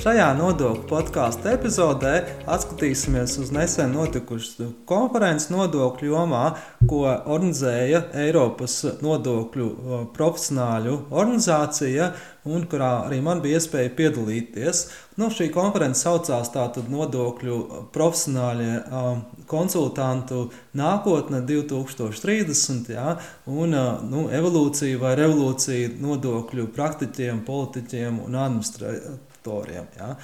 Šajā 0.00 0.30
nodokļu 0.32 0.86
podkāstu 0.88 1.50
epizodē 1.50 2.12
atskatīsimies 2.48 3.34
uz 3.42 3.50
nesen 3.52 3.90
notikušu 3.92 4.70
konferenci 4.88 5.50
nodokļu 5.52 6.08
jomā, 6.08 6.44
ko 6.88 7.02
organizēja 7.04 8.06
Eiropas 8.22 8.78
nodokļu 9.04 9.68
profesionāļu 10.16 10.96
organizācija, 11.10 12.08
un 12.48 12.64
kurā 12.72 12.90
arī 13.10 13.20
man 13.28 13.44
bija 13.44 13.60
iespēja 13.60 13.92
piedalīties. 14.00 14.82
Nu, 15.20 15.28
šī 15.28 15.50
konference 15.52 16.06
saucās 16.06 16.48
tātad 16.54 16.88
nodokļu 16.88 17.60
profesionāļie 17.92 18.80
konsultantu 19.52 20.46
nākotne 20.80 21.44
2030, 21.44 22.94
jā, 22.96 23.18
un 23.52 23.76
nu, 24.08 24.28
evolūcija 24.32 25.04
vai 25.04 25.18
revolūcija 25.20 25.98
nodokļu 26.00 26.70
praktiķiem, 26.72 27.44
politiķiem 27.44 28.24
un 28.24 28.46
administratoriem 28.48 29.26
sektoriem. 29.40 29.86
Ja? 29.96 30.16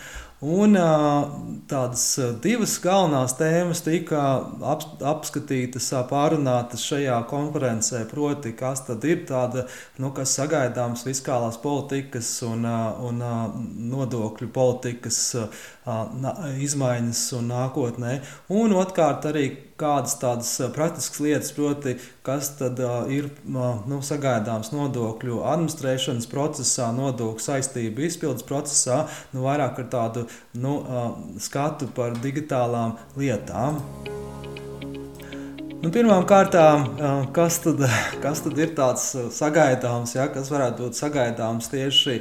Un 0.46 0.76
tādas 1.66 2.02
divas 2.44 2.76
galvenās 2.78 3.32
tēmas 3.34 3.80
tika 3.82 4.20
ap, 4.62 4.84
apskatītas, 5.02 5.88
pārunātas 6.06 6.84
šajā 6.86 7.16
konferencē. 7.30 8.04
Proti, 8.10 8.52
kas 8.54 8.84
tad 8.86 9.02
ir 9.10 9.24
tāda, 9.26 9.64
nu, 9.98 10.12
kas 10.14 10.36
sagaidāms 10.38 11.02
fiskālās 11.08 11.58
politikas 11.62 12.30
un, 12.46 12.62
un 13.08 13.22
nodokļu 13.90 14.52
politikas 14.54 15.20
izmaiņas 16.62 17.28
un 17.40 17.50
nākotnē. 17.50 18.18
Un 18.54 18.74
otrkārt 18.78 19.26
arī 19.32 19.48
kādas 19.76 20.16
tādas 20.20 20.50
praktiskas 20.74 21.20
lietas, 21.20 21.52
proti, 21.56 21.96
kas 22.26 22.48
tad 22.58 22.80
ir 23.12 23.28
nu, 23.44 24.00
sagaidāms 24.04 24.72
nodokļu 24.72 25.42
administrēšanas 25.46 26.28
procesā, 26.32 26.88
nodokļu 26.96 27.44
saistību 27.44 28.06
izpildes 28.08 28.46
procesā, 28.48 29.02
nu, 29.34 29.44
vairāk 29.46 29.82
ar 29.82 29.90
tādu 29.92 30.24
nu, 30.58 30.76
skatu 31.42 31.90
par 31.96 32.18
digitālām 32.22 32.96
lietām. 33.16 33.82
Nu, 35.86 35.90
Pirmkārt, 35.92 36.54
kas, 37.36 37.58
tad, 37.62 37.82
kas 38.18 38.40
tad 38.42 38.56
ir 38.58 38.70
tāds 38.74 39.04
sagaidāms, 39.36 40.16
ja, 40.16 40.24
kas 40.34 40.48
varētu 40.50 40.86
būt 40.86 40.96
sagaidāms 40.98 41.68
tieši 41.70 42.16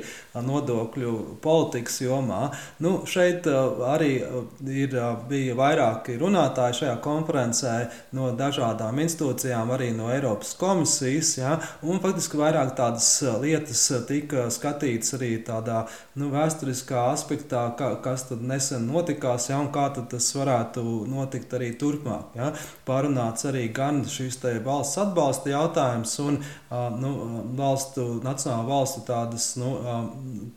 nodokļu 0.45 1.13
politikas 1.41 1.95
jomā? 2.03 2.51
Nu, 2.83 2.91
šeit 3.09 3.47
arī 3.47 4.11
ir, 4.69 4.93
bija 5.31 5.55
vairāki 5.57 6.19
runātāji 6.21 6.81
šajā 6.81 6.97
konferencē 7.07 7.73
no 8.13 8.29
dažādām 8.37 8.99
institūcijām, 9.01 9.73
arī 9.73 9.89
no 9.97 10.11
Eiropas 10.13 10.53
komisijas. 10.59 11.33
Ja, 11.39 11.55
faktiski 11.81 12.43
vairāk 12.43 12.75
tādas 12.77 13.09
lietas 13.41 13.87
tika 14.05 14.45
skatītas 14.53 15.15
arī 15.17 15.31
tādā 15.47 15.87
nu, 16.19 16.29
vēsturiskā 16.31 17.01
aspektā, 17.11 17.65
ka, 17.79 17.89
kas 18.03 18.27
tad 18.29 18.43
nesen 18.45 18.87
notikās 18.87 19.49
ja, 19.49 19.59
un 19.59 19.71
kā 19.75 19.89
tas 19.95 20.29
varētu 20.37 20.83
notikt 21.11 21.53
arī 21.57 21.73
turpmāk. 21.79 22.37
Ja. 22.39 22.51
Pārunāts 22.87 23.47
arī 23.49 23.67
gan 23.75 24.03
šīs 24.09 24.39
valsts 24.63 24.99
atbalsta 25.01 25.51
jautājums 25.51 26.15
un 26.23 26.39
nu, 26.99 27.11
valstu, 27.57 28.05
nacionāla 28.23 28.67
valstu 28.67 29.03
tādas, 29.07 29.49
nu, 29.59 29.71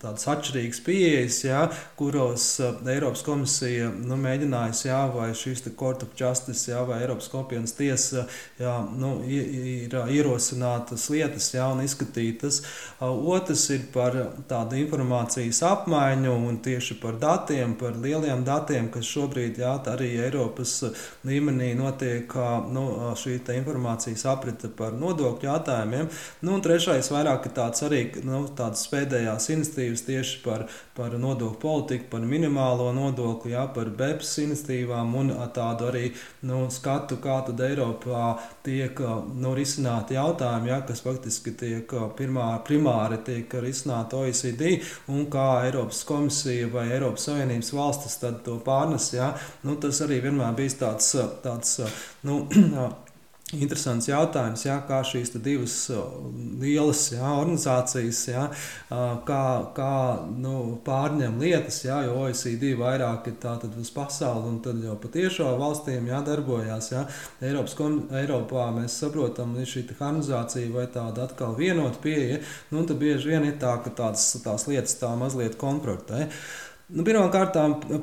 tādas 0.03 0.29
atšķirīgas 0.31 0.83
pieejas, 0.87 1.41
jā, 1.47 1.65
kuros 1.99 2.47
Eiropas 2.63 3.25
komisija 3.27 3.91
nu, 3.93 4.19
mēģinājusi, 4.21 4.89
jā, 4.91 5.01
vai 5.15 5.31
šīs 5.37 5.67
Court 5.79 6.05
of 6.07 6.15
Justice, 6.19 6.71
jā, 6.71 6.83
vai 6.87 7.03
Eiropas 7.03 7.31
kopienas 7.33 7.75
tiesa 7.79 8.27
jā, 8.61 8.77
nu, 8.99 9.17
ir 9.27 9.95
ierosinātas 10.15 11.09
lietas 11.13 11.51
jā, 11.55 11.67
un 11.75 11.83
izskatītas. 11.85 12.63
Otrs 13.03 13.69
ir 13.75 13.89
par 13.95 14.17
tādu 14.51 14.79
informācijas 15.49 15.61
apmaiņu 15.65 16.33
un 16.49 16.59
tieši 16.63 16.99
par 17.01 17.17
datiem, 17.19 17.75
par 17.79 17.97
lieliem 17.97 18.45
datiem, 18.45 18.91
kas 18.91 19.05
šobrīd 19.05 19.59
jā, 19.59 19.79
arī 19.89 20.19
Eiropas 20.21 20.85
līmenī 21.25 21.75
notiek 21.75 22.29
nu, 22.73 22.85
nu, 22.99 23.15
šī 23.17 23.39
informācijas 23.57 24.27
aprite 24.27 24.69
par 24.69 24.93
nodokļu 24.93 25.49
jautājumiem. 25.49 26.09
Nu, 26.43 26.55
un 26.55 26.63
trešais 26.63 27.11
vairāk 27.11 27.47
ir 27.47 27.55
tāds 27.57 27.83
arī 27.83 28.03
nu, 28.25 28.47
tādas 28.57 28.87
pēdējās 28.93 29.49
iniciatīvas 29.55 30.05
tieši 30.07 30.43
par, 30.45 30.67
par 30.99 31.15
nodokļu 31.21 31.61
politiku, 31.63 32.09
par 32.11 32.27
minimālo 32.27 32.91
nodokli, 32.97 33.53
jā, 33.55 33.65
par 33.75 33.91
BEPS 33.95 34.33
iniciatīvām 34.45 35.15
un 35.21 35.33
tādu 35.55 35.89
arī 35.93 36.05
nu, 36.49 36.65
skatu, 36.75 37.21
kā 37.23 37.39
tad 37.47 37.63
Eiropā 37.63 38.33
tiek 38.67 38.99
nu, 39.39 39.55
risināti 39.57 40.19
jautājumi, 40.19 40.73
jā, 40.73 40.81
kas 40.91 41.05
faktiski 41.07 41.55
tiek 41.59 41.95
pirmā, 42.19 42.51
primāri 42.67 43.21
tiek 43.27 43.59
risināti 43.63 44.19
OECD 44.19 44.75
un 45.15 45.29
kā 45.31 45.49
Eiropas 45.69 46.03
komisija 46.09 46.69
vai 46.73 46.89
Eiropas 46.97 47.29
Savienības 47.31 47.73
valstis 47.79 48.19
to 48.45 48.59
pārnes. 48.67 49.13
Jā. 49.15 49.33
Nu, 49.63 49.79
tas 49.81 50.03
arī 50.05 50.21
vienmēr 50.27 50.57
bijis 50.59 50.81
tāds, 50.83 51.15
tāds 51.45 51.79
nu, 52.27 52.43
Interesants 53.57 54.05
jautājums, 54.11 54.61
jā, 54.67 54.75
kā 54.85 54.99
šīs 55.09 55.31
divas 55.41 55.75
lielas 56.61 57.07
jā, 57.15 57.25
organizācijas 57.25 58.19
jā, 58.29 58.43
kā, 59.25 59.45
kā, 59.73 59.93
nu, 60.37 60.53
pārņem 60.85 61.39
lietas, 61.41 61.79
jā, 61.87 62.03
jo 62.05 62.19
OECD 62.27 62.75
vairāk 62.77 63.31
ir 63.31 63.39
tātad 63.41 63.73
uz 63.81 63.89
pasauli 63.95 64.51
un 64.51 64.61
tad 64.67 64.85
jau 64.85 64.99
patiešām 65.01 65.57
valstīm 65.63 66.11
jādarbojās. 66.13 66.91
Jā. 66.93 67.07
Eiropas, 67.49 67.79
Eiropā 68.21 68.69
mēs 68.77 69.01
saprotam, 69.01 69.57
ir 69.57 69.73
šī 69.73 69.87
harmonizācija 69.95 70.69
vai 70.75 70.85
tāda 70.93 71.25
atkal 71.25 71.57
vienota 71.57 72.05
pieeja, 72.05 72.43
nu, 72.69 72.85
tad 72.85 73.01
bieži 73.01 73.33
vien 73.33 73.49
ir 73.49 73.57
tā, 73.63 73.79
ka 73.81 73.97
tādas, 73.97 74.29
tās 74.45 74.69
lietas 74.69 75.01
tā 75.01 75.17
mazliet 75.17 75.57
konfrontē. 75.57 76.27
Nu, 76.89 77.05
Pirmkārt, 77.05 77.57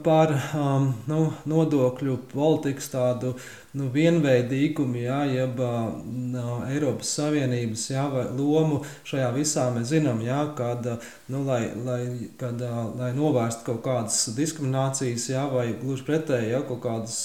par 0.05 0.34
um, 0.53 0.91
nu, 1.09 1.22
nodokļu 1.50 2.19
politikas 2.34 2.91
tādu 2.94 3.31
nu, 3.75 3.89
vienveidīgumu, 3.93 4.99
jā, 5.03 5.19
jeb 5.29 5.59
uh, 5.63 6.65
Eiropas 6.69 7.11
Savienības 7.17 7.85
jā, 7.91 8.05
lomu 8.37 8.81
šajā 9.07 9.29
visā 9.35 9.65
mēs 9.75 9.91
zinām, 9.91 10.21
jā, 10.25 10.41
kad, 10.57 10.87
nu, 11.31 11.43
lai, 11.47 11.61
lai, 11.85 11.99
kad, 12.39 12.61
lai 12.99 13.11
novērstu 13.17 13.67
kaut 13.67 13.81
kādas 13.85 14.21
diskriminācijas, 14.37 15.27
jā, 15.33 15.43
vai 15.51 15.67
gluži 15.81 16.07
pretēji 16.07 16.53
jā, 16.53 16.61
kaut 16.69 16.81
kādas 16.85 17.19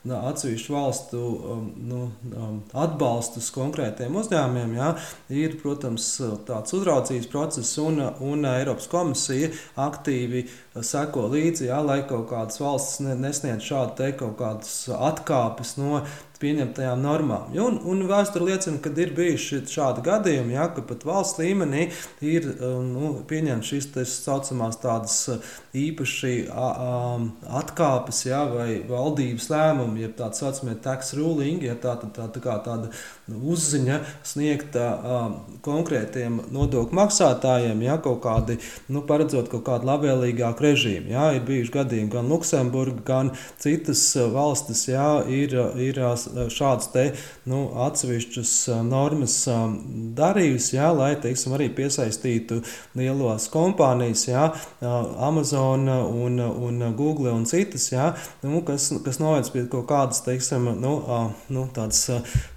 atsevišķu 0.00 0.72
valstu 0.72 1.20
nu, 1.90 2.06
atbalstus 2.72 3.50
konkrētiem 3.54 4.16
uzņēmumiem, 4.22 4.76
jā, 4.80 4.90
ir, 5.42 5.58
protams, 5.60 6.08
tāds 6.48 6.76
uzraudzības 6.76 7.28
process 7.32 7.76
un, 7.82 8.00
un 8.24 8.48
Eiropas 8.48 8.88
komisija 8.90 9.52
aktīvi 9.80 10.46
seko 10.86 11.26
līdzi, 11.32 11.68
jā, 11.68 11.80
lai 11.84 12.00
kaut 12.08 12.30
kādas 12.32 12.60
valsts 12.62 13.02
nesniedz 13.04 13.66
šādu 13.66 13.96
te 13.98 14.12
kaut 14.16 14.38
kādas 14.40 14.74
atkāpes 14.94 15.76
no 15.80 15.89
no 15.90 16.06
pieņemtajām 16.40 17.02
normām. 17.04 17.50
Un, 17.60 17.78
un 17.88 18.04
vēsture 18.08 18.48
liecina, 18.48 18.80
ka 18.82 18.92
ir 18.96 19.14
bijuši 19.16 19.62
šādi 19.70 20.04
gadījumi, 20.06 20.56
ja, 20.56 20.68
ka 20.74 20.84
pat 20.86 21.04
valsts 21.08 21.40
līmenī 21.40 21.88
ir 22.24 22.48
um, 22.56 22.92
nu, 22.94 23.12
pieņemts 23.28 23.72
šīs 23.72 23.90
tā 23.94 24.06
saucamās 24.08 24.80
tādas 24.80 25.18
uh, 25.32 25.52
īpaši 25.76 26.32
atkāpes 27.60 28.24
ja, 28.26 28.40
vai 28.50 28.80
valdības 28.88 29.46
lēmumi, 29.52 30.02
ja 30.04 30.10
tāda 30.18 30.38
saucamie 30.38 30.74
tax 30.82 31.12
ruling, 31.14 31.62
ja 31.62 31.76
tā, 31.78 31.94
tā, 32.00 32.08
tā, 32.16 32.26
tā 32.34 32.56
tāda 32.64 32.90
uzziņa 33.30 34.00
sniegta 34.26 34.86
konkrētiem 35.62 36.40
nodokļu 36.50 36.98
maksātājiem, 36.98 37.84
ja 37.86 37.98
kaut 38.02 38.22
kādi, 38.24 38.58
nu, 38.90 39.04
paredzot 39.06 39.50
kaut 39.52 39.62
kādu 39.68 39.86
labvēlīgāku 39.90 40.66
režīmu. 40.66 41.12
Ja, 41.14 41.30
ir 41.36 41.46
bijuši 41.46 41.74
gadījumi 41.76 42.10
gan 42.16 42.30
Luksemburga, 42.30 43.04
gan 43.06 43.32
citas 43.62 44.02
uh, 44.18 44.26
valstis, 44.34 44.86
ja, 44.90 45.20
ir, 45.30 45.54
ir 45.78 46.02
šādas 46.52 46.90
te, 46.94 47.06
nu, 47.50 47.62
atsevišķas 47.86 48.54
normas 48.86 49.36
darījusi, 50.18 50.76
jā, 50.76 50.90
lai 50.96 51.12
teiksim, 51.20 51.54
arī 51.56 51.70
piesaistītu 51.74 52.60
lielos 52.98 53.48
kompānijas, 53.52 54.26
jā, 54.28 54.46
Amazon 54.80 55.88
un, 55.90 56.40
un 56.40 56.84
Google 56.96 57.34
un 57.34 57.46
citas, 57.48 57.90
jā, 57.92 58.10
nu, 58.44 58.62
kas, 58.66 58.90
kas 59.04 59.20
novēc 59.22 59.50
pie 59.54 59.64
kaut 59.70 59.88
kādas 59.90 60.22
teiksim, 60.26 60.70
nu, 60.80 60.94
nu, 61.52 61.66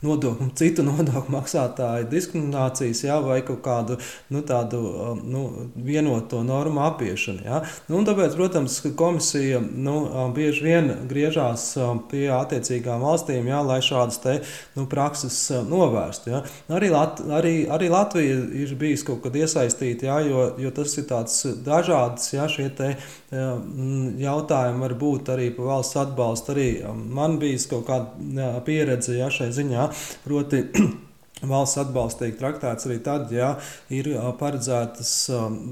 nodokļu, 0.03 0.49
citu 0.59 0.85
nodokļu 0.89 1.33
maksātāju 1.33 2.09
diskriminācijas 2.11 3.03
jā, 3.07 3.17
vai 3.23 3.41
kaut 3.45 3.61
kādu 3.65 3.97
nu, 4.33 4.43
tādu 4.47 4.81
nu, 5.23 5.43
vienoto 5.75 6.43
normu 6.45 6.83
apiešanu. 6.87 7.43
Jā. 7.45 7.61
Nu, 7.89 8.01
tāpēc, 8.07 8.35
protams, 8.37 8.79
komisija 8.99 9.61
nu, 9.61 9.97
bieži 10.35 10.67
vien 10.67 10.91
griežās 11.09 11.71
pie 12.11 12.27
attiecīgām 12.33 13.03
valstīm, 13.03 13.49
jā, 13.51 13.62
lai 13.67 13.79
šādas 13.85 14.19
te, 14.23 14.37
nu, 14.77 14.85
prakses 14.89 15.37
novērstu. 15.69 16.33
Jā. 16.33 16.41
Arī, 16.73 16.91
Lat 16.93 17.21
arī, 17.39 17.53
arī 17.71 17.89
Latvija 17.93 18.39
ir 18.63 18.73
bijusi 18.79 19.07
kaut 19.07 19.23
kad 19.25 19.37
iesaistīta, 19.37 20.09
jā, 20.09 20.19
jo, 20.29 20.45
jo 20.61 20.73
tas 20.75 20.97
ir 20.99 21.07
tāds 21.09 21.39
dažāds 21.65 22.33
jā, 22.35 22.47
šie 22.51 22.67
te, 22.77 22.91
jautājumi 24.23 24.85
var 24.85 24.97
būt 24.99 25.33
arī 25.33 25.49
par 25.55 25.71
valsts 25.73 25.99
atbalstu. 26.03 26.53
Arī 26.55 26.67
man 27.19 27.39
bija 27.41 27.61
kaut 27.71 27.87
kāda 27.89 28.59
pieredze 28.67 29.17
jā, 29.17 29.31
šai 29.33 29.49
ziņā, 29.55 29.89
proti 30.27 30.65
Valsts 31.41 31.79
atbalsts 31.81 32.21
tiek 32.21 32.37
traktēts 32.39 32.87
arī 32.87 32.99
tad, 33.03 33.31
ja 33.33 33.49
ir 33.91 34.07
paredzētas 34.39 35.11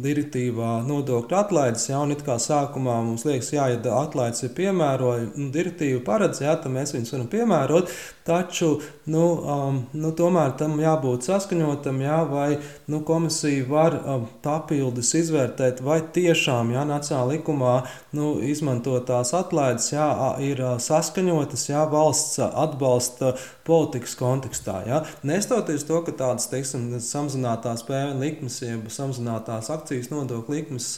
direktīvā 0.03 0.81
nodokļu 0.87 1.37
atlaides. 1.37 1.85
Ja, 1.91 2.01
un 2.03 2.11
it 2.15 2.25
kā 2.27 2.35
sākumā 2.41 2.97
mums 3.05 3.23
liekas, 3.27 3.53
jā, 3.55 3.69
ja 3.71 3.99
atlaides 4.01 4.43
ir 4.43 4.51
piemērojama, 4.57 5.31
nu, 5.37 5.47
direktīva 5.53 6.01
paredz, 6.07 6.41
ja, 6.43 6.57
tad 6.59 6.75
mēs 6.75 6.91
viņus 6.97 7.15
varam 7.15 7.29
piemērot. 7.31 7.93
Taču 8.23 8.75
nu, 9.09 9.23
um, 9.41 9.77
nu, 9.97 10.11
tomēr 10.13 10.51
tam 10.59 10.75
jābūt 10.77 11.25
saskaņotam, 11.25 12.01
jā, 12.05 12.19
vai 12.29 12.49
nu, 12.91 12.99
komisija 13.05 13.65
var 13.65 13.97
um, 13.97 14.27
papildus 14.45 15.09
izvērtēt, 15.17 15.81
vai 15.81 15.97
tiešām 16.13 16.69
jā, 16.75 16.83
nacionālā 16.85 17.39
likumā 17.39 17.73
nu, 18.13 18.35
izmantotās 18.45 19.33
atlaides 19.37 19.89
jā, 19.95 20.05
ir 20.45 20.61
saskaņotas 20.85 21.65
jā, 21.71 21.81
valsts 21.89 22.37
atbalsta 22.45 23.33
politikas 23.65 24.13
kontekstā. 24.19 24.77
Jā. 24.85 25.01
Nestoties 25.25 25.87
to, 25.89 26.03
ka 26.05 26.13
tādas 26.21 26.45
teiksim, 26.51 26.91
samazinātās 27.01 27.81
PVN 27.87 28.21
likmes, 28.21 28.59
jeb 28.61 28.85
samazinātās 28.93 29.71
akcijas 29.73 30.11
nodokļu 30.13 30.59
likmes 30.59 30.91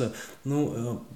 nu, 0.49 0.65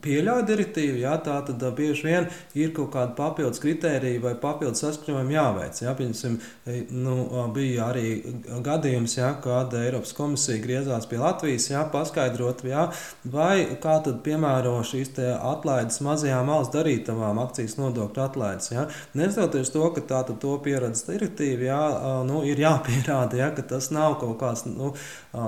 pieļauj 0.06 0.48
direktīvu, 0.48 1.03
jā, 1.03 1.18
tā 1.25 1.42
tad 1.50 1.68
bieži 1.75 2.07
vien 2.07 2.31
ir 2.56 2.71
kaut 2.77 2.94
kāda 2.95 3.12
papildus 3.18 3.60
kritērija 3.63 4.24
vai 4.24 4.36
papildus 4.39 4.86
saskaņojumi 4.88 5.36
jāveic. 5.36 5.83
Jā 5.83 5.97
pieņemsim, 5.98 6.38
e, 6.66 6.78
nu, 6.94 7.16
bija 7.56 7.90
arī 7.92 8.12
gadījums, 8.66 9.18
ja, 9.18 9.32
kad 9.44 9.74
Eiropas 9.78 10.14
komisija 10.18 10.62
griezās 10.64 11.08
pie 11.10 11.20
Latvijas, 11.22 11.70
ja, 11.72 11.84
paskaidrot, 11.94 12.64
ja, 12.68 12.88
vai 13.24 13.66
kā 13.84 13.98
tad 14.06 14.22
piemēro 14.26 14.78
šīs 14.88 15.14
atlaides 15.18 16.02
mazajām 16.06 16.50
valsts 16.52 16.76
darītavām 16.76 17.42
akcijas 17.42 17.78
nodokļu 17.80 18.24
atlaides. 18.24 18.72
Ja. 18.74 18.88
Neskatoties 19.18 19.72
to, 19.74 19.86
ka 19.96 20.04
tā 20.08 20.24
to 20.28 20.58
pieredze 20.64 21.06
direktīva 21.12 21.68
ja, 21.68 21.82
nu, 22.28 22.42
ir 22.48 22.60
jāpierāda, 22.62 23.40
ja, 23.40 23.52
ka 23.56 23.66
tas 23.76 23.92
nav 23.96 24.20
kaut 24.22 24.38
kāds 24.42 24.66
nu, 24.70 24.94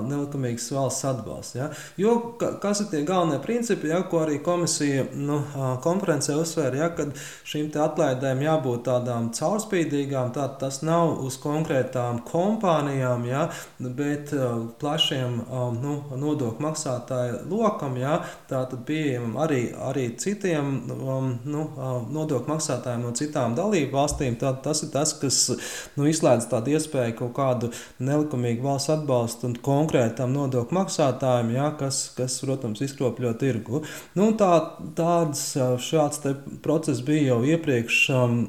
nelikumīgs 0.05 0.69
valsts 0.75 1.07
atbalsts. 1.09 1.57
Ja. 1.57 1.69
Jo 1.99 2.15
kas 2.39 2.83
ir 2.83 2.89
tie 2.91 3.03
galvenie 3.07 3.39
principi, 3.43 3.91
ja, 3.91 4.01
ko 4.09 4.23
arī 4.23 4.39
komisija 4.43 5.05
nu, 5.15 5.41
konferencē 5.83 6.37
uzsvēra, 6.39 6.81
ja, 6.83 6.89
kad 6.95 7.13
šīm 7.49 7.71
atlaidēm 7.79 8.43
jābūt 8.43 8.85
tādām 8.87 9.29
caurspīdīgām, 9.35 10.33
tā 10.35 10.47
tas 10.61 10.81
nav 10.85 11.19
uz 11.25 11.37
konkrētām 11.41 12.21
kompānijām, 12.27 13.25
ja, 13.29 13.47
bet 13.79 14.33
uh, 14.35 14.65
plašiem 14.81 15.39
nu, 15.79 15.95
nodokļu 16.19 16.63
maksātāju 16.63 17.43
lokam. 17.49 17.97
Ja, 17.99 18.19
tā 18.49 18.63
tad 18.69 18.83
pieejamam 18.87 19.37
arī, 19.43 19.61
arī 19.89 20.05
citiem 20.19 20.71
um, 20.95 21.31
nu, 21.49 21.65
nodokļu 22.13 22.53
maksātājiem 22.53 23.05
no 23.05 23.13
citām 23.17 23.55
dalību 23.57 23.95
valstīm. 23.95 24.37
Tā, 24.39 24.53
tas 24.63 24.83
ir 24.85 24.93
tas, 24.93 25.13
kas 25.19 25.41
nu, 25.97 26.07
izslēdz 26.09 26.49
tādu 26.51 26.75
iespēju 26.75 27.17
kaut 27.23 27.35
kādu 27.37 27.71
nelikumīgu 28.03 28.65
valsts 28.65 28.93
atbalstu 28.95 29.49
un 29.49 29.57
konkrētam 29.79 30.33
nodokļu 30.35 30.75
maksātājiem, 30.75 31.53
ja, 31.55 31.69
kas, 31.79 32.01
kas, 32.17 32.39
protams, 32.43 32.83
izkropļo 32.85 33.33
tirgu. 33.39 33.83
Nu, 34.17 34.31
tā, 34.39 34.51
tāds 34.97 35.43
šāds 35.85 36.23
process 36.63 37.03
bija 37.05 37.33
jau 37.33 37.39
iepriekš 37.47 37.99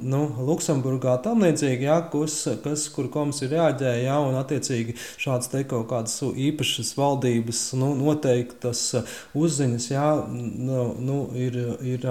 nu, 0.03 0.23
Luksemburgā 0.47 1.17
tam 1.25 1.45
līdzīgi 1.45 1.87
ja, 1.87 2.01
kas, 2.13 2.37
kas, 2.65 2.87
kur 2.95 3.11
komisija 3.13 3.51
reaģēja, 3.53 4.03
ja, 4.09 4.19
un 4.25 4.39
attiecīgi 4.41 4.97
šāds 5.21 5.51
te 5.53 5.63
kaut 5.71 5.89
kādas 5.91 6.19
īpašas 6.21 6.93
valdības 6.99 7.63
nu, 7.81 7.93
noteiktas 7.99 8.83
uzziņas 9.39 9.91
ja, 9.93 10.07
nu, 10.31 10.87
nu, 10.99 11.21
ir, 11.39 11.59
ir 11.87 12.07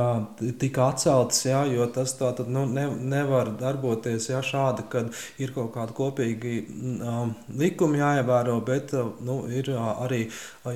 tika 0.61 0.89
atceltas, 0.93 1.43
ja, 1.47 1.63
jo 1.69 1.87
tas 1.93 2.15
tā 2.19 2.31
tad 2.37 2.51
nu, 2.51 2.65
ne, 2.69 2.87
nevar 3.15 3.53
darboties 3.59 4.29
ja, 4.31 4.41
šādi, 4.45 4.87
kad 4.91 5.11
ir 5.41 5.53
kaut 5.55 5.73
kādi 5.75 5.95
kopīgi 5.97 6.55
um, 6.63 7.33
likumi 7.59 8.01
jāievēro, 8.01 8.59
bet 8.65 8.93
nu, 9.25 9.41
ir 9.51 9.71
arī 9.75 10.25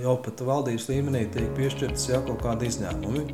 jau 0.04 0.18
pat 0.26 0.46
valdības 0.48 0.90
līmenī 0.92 1.28
tiek 1.34 1.52
piešķirtas 1.58 2.10
ja, 2.12 2.24
kaut 2.28 2.44
kādi 2.46 2.72
izņēmumi. 2.72 3.28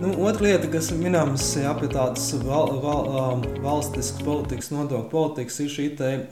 Nu, 0.00 0.12
otra 0.26 0.44
lieta, 0.46 0.68
kas 0.70 0.92
ir 0.92 1.00
minams 1.02 1.42
ja, 1.58 1.72
pie 1.74 1.88
tādas 1.90 2.28
val, 2.46 2.68
val, 2.84 3.40
valstiskas 3.64 4.20
politikas 4.22 4.68
nodokļu 4.70 5.08
politikas 5.10 5.56
ir 5.64 5.72
šī 5.74 5.86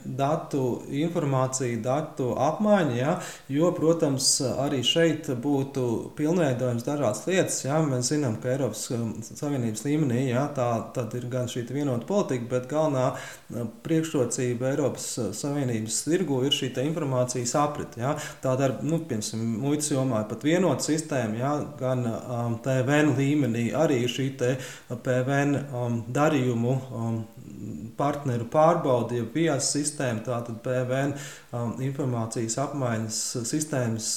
datu 0.05 0.61
informācija, 0.87 1.75
datu 1.83 2.29
apmaiņa. 2.39 2.93
Ja? 2.95 3.17
Jo, 3.51 3.73
protams, 3.75 4.29
arī 4.63 4.79
šeit 4.87 5.27
būtu 5.43 6.13
pilnveidojams 6.15 6.87
dažādas 6.87 7.25
lietas. 7.27 7.57
Ja? 7.65 7.81
Mēs 7.83 8.13
zinām, 8.13 8.37
ka 8.39 8.53
Eiropas 8.53 8.85
Savienības 9.33 9.83
līmenī 9.83 10.29
ja, 10.29 10.45
tā 10.55 11.03
ir 11.19 11.27
gan 11.27 11.51
šī 11.51 11.65
vienota 11.67 12.07
politika, 12.07 12.47
bet 12.55 12.71
galvenā 12.71 13.09
priekšrocība 13.83 14.71
Eiropas 14.71 15.09
Savienības 15.41 15.99
tirgu 16.07 16.39
ir 16.47 16.55
šī 16.55 16.71
informācijas 16.85 17.57
aprite. 17.77 18.01
Ja? 18.01 18.15
Tāda 18.41 18.69
ir, 18.69 18.75
nu, 18.87 18.99
piemēram, 19.07 19.45
muitas 19.61 19.91
jomā 19.93 20.23
pat 20.29 20.45
vienota 20.47 20.85
sistēma, 20.87 21.37
ja? 21.37 21.53
gan 21.79 22.05
um, 22.07 22.57
TVN 22.63 23.13
līmenī 23.17 23.69
arī 23.77 24.03
ir 24.05 24.13
šī 24.13 24.29
PVN 25.05 25.57
um, 25.71 26.01
darījumu 26.13 26.73
um, 26.91 27.19
partneru 27.97 28.45
pārbaudi, 28.53 29.21
ja 29.21 29.27
PIAS 29.33 29.71
sistēma, 29.73 30.21
tātad 30.25 30.59
PVN 30.65 31.15
informācijas 31.83 32.57
apmaiņas 32.63 33.19
sistēmas 33.47 34.09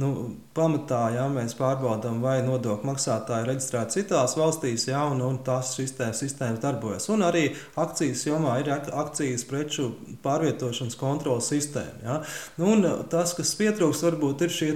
nu, 0.00 0.12
pamatā, 0.56 1.02
ja 1.14 1.26
mēs 1.32 1.54
pārbaudām, 1.58 2.20
vai 2.24 2.38
nodokļu 2.46 2.88
maksātāji 2.88 3.48
reģistrēti 3.48 4.00
citās 4.00 4.36
valstīs, 4.38 4.88
ja, 4.90 5.04
un, 5.10 5.22
un 5.24 5.40
tās 5.46 5.74
sistēmas, 5.78 6.22
darbojas. 6.62 7.08
Un 7.12 7.24
arī 7.26 7.44
akcijas 7.78 8.24
jomā 8.26 8.58
ir 8.62 8.72
akcijas 8.72 9.44
preču 9.48 9.90
pārvietošanas 10.24 10.98
kontrolas 10.98 11.50
sistēma. 11.52 11.98
Ja. 12.04 12.18
Nu, 12.58 12.72
un 12.74 12.86
tas, 13.10 13.34
kas 13.38 13.54
pietrūks, 13.58 14.02
varbūt 14.06 14.46
ir 14.46 14.54
šie 14.54 14.70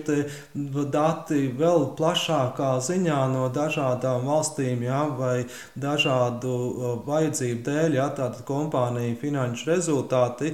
dati 0.93 1.47
vēl 1.59 1.89
plašākā 1.99 2.73
ziņā 2.85 3.21
no 3.33 3.49
dažādām 3.55 4.27
valstīm, 4.29 4.85
ja, 4.87 5.03
vai 5.19 5.45
dažādu 5.79 6.53
uh, 6.53 6.95
vajadzību 7.07 7.65
dēļ. 7.67 7.99
Ja, 7.99 8.09
tātad 8.17 8.45
kompāniju 8.49 9.19
finanšu 9.21 9.71
rezultāti 9.71 10.53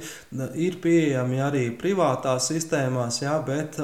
ir 0.59 0.79
pieejami 0.83 1.39
arī 1.49 1.65
privātās 1.79 2.49
sistēmās, 2.51 3.21
jā, 3.23 3.35
bet 3.45 3.79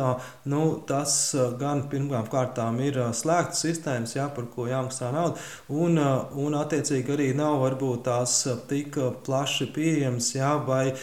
nu, 0.50 0.62
tas 0.88 1.18
gan 1.60 1.86
pirmām 1.92 2.30
kārtām 2.32 2.80
ir 2.86 3.00
slēgtas 3.16 3.66
sistēmas, 3.66 4.16
jā, 4.18 4.28
par 4.36 4.48
ko 4.54 4.70
jāmaksā 4.70 5.12
nauda, 5.16 5.42
un, 5.70 6.00
un 6.46 6.58
attiecīgi 6.62 7.16
arī 7.16 7.30
nav 7.38 7.60
varbūt 7.64 8.06
tās 8.08 8.38
tik 8.70 8.98
plaši 9.26 9.70
pieejamas 9.76 10.32
jā, 10.36 10.54
vai 10.68 10.94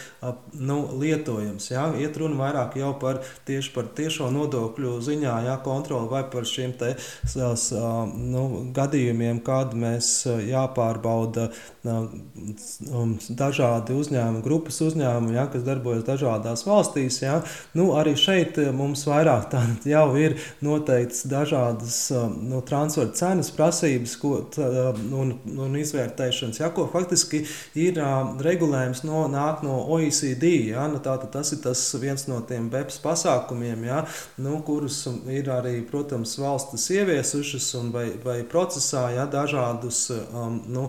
nu, 0.53 0.79
lietojams. 0.99 1.69
Jā. 1.71 1.85
Iet 1.99 2.17
runa 2.19 2.39
vairāk 2.39 2.77
jau 2.79 2.93
par 3.01 3.21
tieši 3.47 3.73
par 3.75 3.89
tiešo 3.97 4.29
nodokļu 4.33 4.95
ziņā, 5.03 5.35
jā, 5.47 5.57
kontroli 5.65 6.09
vai 6.11 6.23
par 6.33 6.47
šiem 6.49 6.75
te 6.79 6.93
nu, 8.17 8.43
gadījumiem, 8.75 9.41
kad 9.45 9.73
mēs 9.77 10.11
jāpārbauda 10.47 11.49
um, 11.83 13.15
dažādi 13.29 13.97
uzņēmumi, 13.97 14.43
grupas 14.45 14.79
uzņēmumi, 14.85 15.37
ja, 15.37 15.47
kas 15.51 15.65
darbojas 15.67 16.05
dažādās 16.43 16.65
valstīs. 16.67 17.21
Ja. 17.21 17.41
Nu, 17.73 17.93
arī 17.97 18.15
šeit 18.17 18.57
eh, 18.57 18.71
mums 18.71 19.05
vairāk 19.07 19.49
tādas 19.51 19.85
jau 19.93 20.15
ir 20.17 20.37
noteikts 20.61 21.25
dažādas 21.27 22.11
um, 22.11 22.37
no 22.49 22.61
transferu 22.61 23.11
cenas 23.13 23.51
prasības 23.51 24.15
ko, 24.17 24.43
tā, 24.53 24.93
un, 24.93 25.37
un 25.57 25.75
izvērtēšanas, 25.79 26.59
ja, 26.59 26.69
ko 26.73 26.87
faktiski 26.91 27.43
ir 27.75 27.99
um, 28.01 28.37
regulējums 28.43 29.03
no, 29.03 29.27
nāk 29.27 29.63
no 29.63 29.83
OECD. 29.93 30.73
Ja. 30.73 30.87
Nu, 30.87 30.99
tātad 31.03 31.31
tas 31.33 31.53
ir 31.53 31.61
tas 31.63 31.81
viens 31.99 32.27
no 32.27 32.41
tiem 32.47 32.69
BEPS 32.69 32.99
pasākumiem, 33.03 33.85
ja, 33.87 34.03
nu, 34.37 34.59
kurus 34.65 35.05
ir 35.31 35.49
arī, 35.51 35.81
protams, 35.87 36.37
valstis 36.39 36.89
ieviesušas 36.93 37.69
un 37.79 37.91
vai, 37.93 38.07
vai 38.23 38.41
procesā 38.47 39.07
ja, 39.15 39.25
dažādus 39.29 40.05
um, 40.13 40.59
nu, 40.73 40.87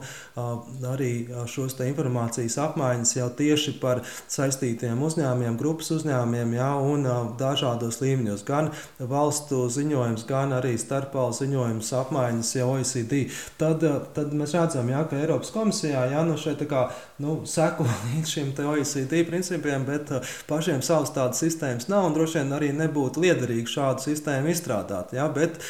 arī 0.89 1.13
šos 1.51 1.77
informācijas 1.85 2.57
apmaiņas 2.63 3.15
jau 3.17 3.29
tieši 3.37 3.75
par 3.83 4.03
saistītiem 4.31 5.01
uzņēmumiem, 5.05 5.44
grupas 5.61 5.91
uzņēmumiem, 5.95 6.55
jā, 6.57 6.71
un 6.81 7.07
dažādos 7.41 8.01
līmeņos, 8.03 8.45
gan 8.49 8.71
valstu 8.99 9.65
ziņojums, 9.73 10.25
gan 10.29 10.55
arī 10.57 10.75
starpvalstu 10.81 11.45
ziņojums 11.45 11.93
apmaiņas 12.01 12.53
jau 12.57 12.69
OECD. 12.75 13.27
Tad, 13.61 13.85
tad 14.17 14.35
mēs 14.37 14.55
redzam, 14.57 14.89
jā, 14.91 15.05
ka 15.11 15.21
Eiropas 15.21 15.53
komisijā 15.55 16.07
jā, 16.13 16.25
nu 16.27 16.39
šeit 16.41 16.65
kā, 16.71 16.87
nu, 17.23 17.37
seko 17.49 17.87
līdz 18.09 18.35
šim 18.35 18.53
OECD 18.65 19.25
principiem, 19.29 19.87
bet 19.89 20.13
pašiem 20.49 20.83
savas 20.85 21.13
tādas 21.15 21.43
sistēmas 21.45 21.89
nav 21.93 22.09
un 22.09 22.17
droši 22.17 22.41
vien 22.41 22.57
arī 22.57 22.73
nebūtu 22.77 23.23
liederīgi 23.25 23.77
šādu 23.77 24.09
sistēmu 24.09 24.53
izstrādāt. 24.53 25.15
Jā, 25.17 25.29
bet 25.35 25.61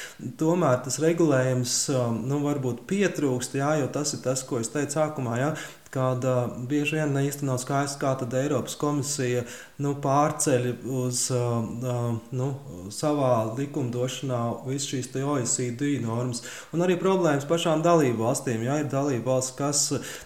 tomēr 0.41 0.83
tas 0.85 1.01
regulējums 1.03 1.79
nu, 2.25 2.41
varbūt 2.45 2.85
pietrūkst, 2.91 3.59
jā, 3.61 3.77
jo 3.83 3.91
tas 3.93 4.15
ir 4.17 4.25
tas, 4.25 4.45
ko 4.47 4.61
es 4.63 4.73
teicu 4.73 4.99
sākumā. 4.99 5.39
Jā, 5.41 5.55
kad 5.95 6.25
uh, 6.27 6.51
bieži 6.69 6.99
vien 6.99 7.15
īstenībā 7.21 7.53
nav 7.53 7.61
skaidrs, 7.63 7.97
kā 8.01 8.15
tad 8.19 8.35
Eiropas 8.35 8.75
komisija 8.81 9.45
nu, 9.85 9.95
pārceļ 10.03 10.67
uz 10.91 11.27
uh, 11.35 12.17
nu, 12.35 12.49
savā 12.95 13.31
likumdošanā 13.59 14.41
visas 14.67 14.89
šīs 14.91 15.11
OECD 15.23 16.01
normas. 16.03 16.43
Un 16.75 16.83
arī 16.85 16.97
problēmas 16.99 17.47
pašām 17.49 17.83
dalību 17.85 18.25
valstīm. 18.25 18.65
Ja 18.67 18.79
ir 18.83 18.89
dalību 18.91 19.29
valsts, 19.29 19.55
kas 19.59 19.83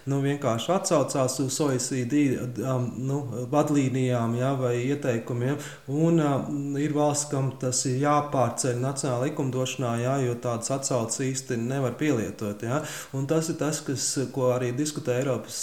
nu, 0.09 0.21
vienkārši 0.25 0.73
atsaucās 0.73 1.37
uz 1.43 1.59
OECD 1.65 2.23
um, 2.63 2.89
nu, 3.09 3.19
vadlīnijām 3.51 4.37
ja, 4.39 4.53
vai 4.57 4.75
ieteikumiem, 4.87 5.59
un 5.93 6.23
uh, 6.23 6.49
ir 6.81 6.95
valsts, 6.97 7.29
kam 7.33 7.51
tas 7.61 7.83
ir 7.89 7.99
jāpārceļ 8.05 8.81
nacionālā 8.81 9.29
likumdošanā, 9.29 9.93
ja, 10.03 10.17
jo 10.25 10.37
tādas 10.41 10.73
atsauces 10.79 11.25
īsti 11.29 11.59
nevar 11.61 11.97
pielietot. 11.99 12.65
Ja. 12.65 12.81
Un 13.13 13.29
tas 13.29 13.51
ir 13.51 13.59
tas, 13.61 13.83
kas, 13.85 14.11
ko 14.33 14.49
arī 14.55 14.71
diskutē 14.77 15.19
Eiropas 15.19 15.58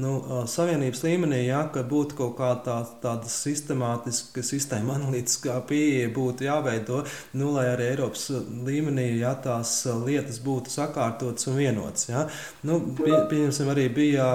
nu, 0.00 0.14
Savienības 0.50 1.02
līmenī, 1.04 1.40
ja, 1.48 1.64
ka 1.74 1.84
būtu 1.88 2.18
kaut 2.18 2.36
kā 2.38 2.50
tā, 2.66 2.76
tāda 3.02 3.30
sistemātiska, 3.30 4.44
sistēma 4.46 4.96
analītiskā 4.98 5.58
pieeja 5.68 6.10
būtu 6.14 6.48
jāveido, 6.48 7.02
nu, 7.38 7.50
lai 7.56 7.66
arī 7.72 7.90
Eiropas 7.92 8.28
līmenī 8.66 9.08
ja, 9.20 9.34
tās 9.44 9.76
lietas 10.04 10.40
būtu 10.44 10.72
sakārtotas 10.74 11.50
un 11.50 11.58
vienotas. 11.60 12.08
Ja. 12.10 12.26
Nu, 12.66 12.80
pie, 12.98 13.14
pieņemsim, 13.30 13.70
arī 13.74 13.88
bija 13.94 14.28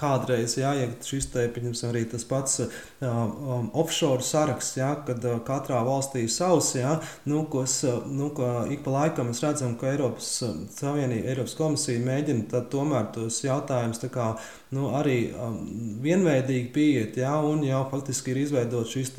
kādreiz, 0.00 0.56
ja, 0.60 0.74
ja 0.78 0.90
šis 1.04 1.30
te, 1.34 1.48
pieņemsim, 1.54 1.90
arī 1.92 2.06
tas 2.10 2.26
pats 2.28 2.62
um, 3.00 3.70
offshore 3.74 4.22
saraksts, 4.24 4.76
ja, 4.80 4.92
kad 5.06 5.24
uh, 5.24 5.38
katrā 5.46 5.80
valstī 5.86 6.24
ir 6.26 6.32
savs, 6.32 6.74
ja, 6.78 6.96
nu, 7.30 7.44
kas, 7.52 7.80
nu, 8.06 8.30
ko 8.36 8.50
ik 8.70 8.84
pa 8.86 8.94
laikam 8.96 9.30
mēs 9.30 9.42
redzam, 9.44 9.76
ka 9.80 9.90
Eiropas 9.92 10.32
Savienība, 10.76 11.32
Eiropas 11.34 11.56
komisija 11.58 12.02
mēģina 12.04 12.64
tomēr 12.72 13.10
tos 13.14 13.42
jautājumus 13.46 14.04
kā 14.12 14.34
nu, 14.74 14.86
arī 14.94 15.32
um, 15.34 15.56
vienveidīgi 16.02 16.68
pieiet, 16.74 17.16
ja, 17.20 17.32
un 17.42 17.64
jau 17.66 17.82
faktiski 17.90 18.34
ir 18.34 18.42
izveidots 18.44 18.94
šis 18.94 19.12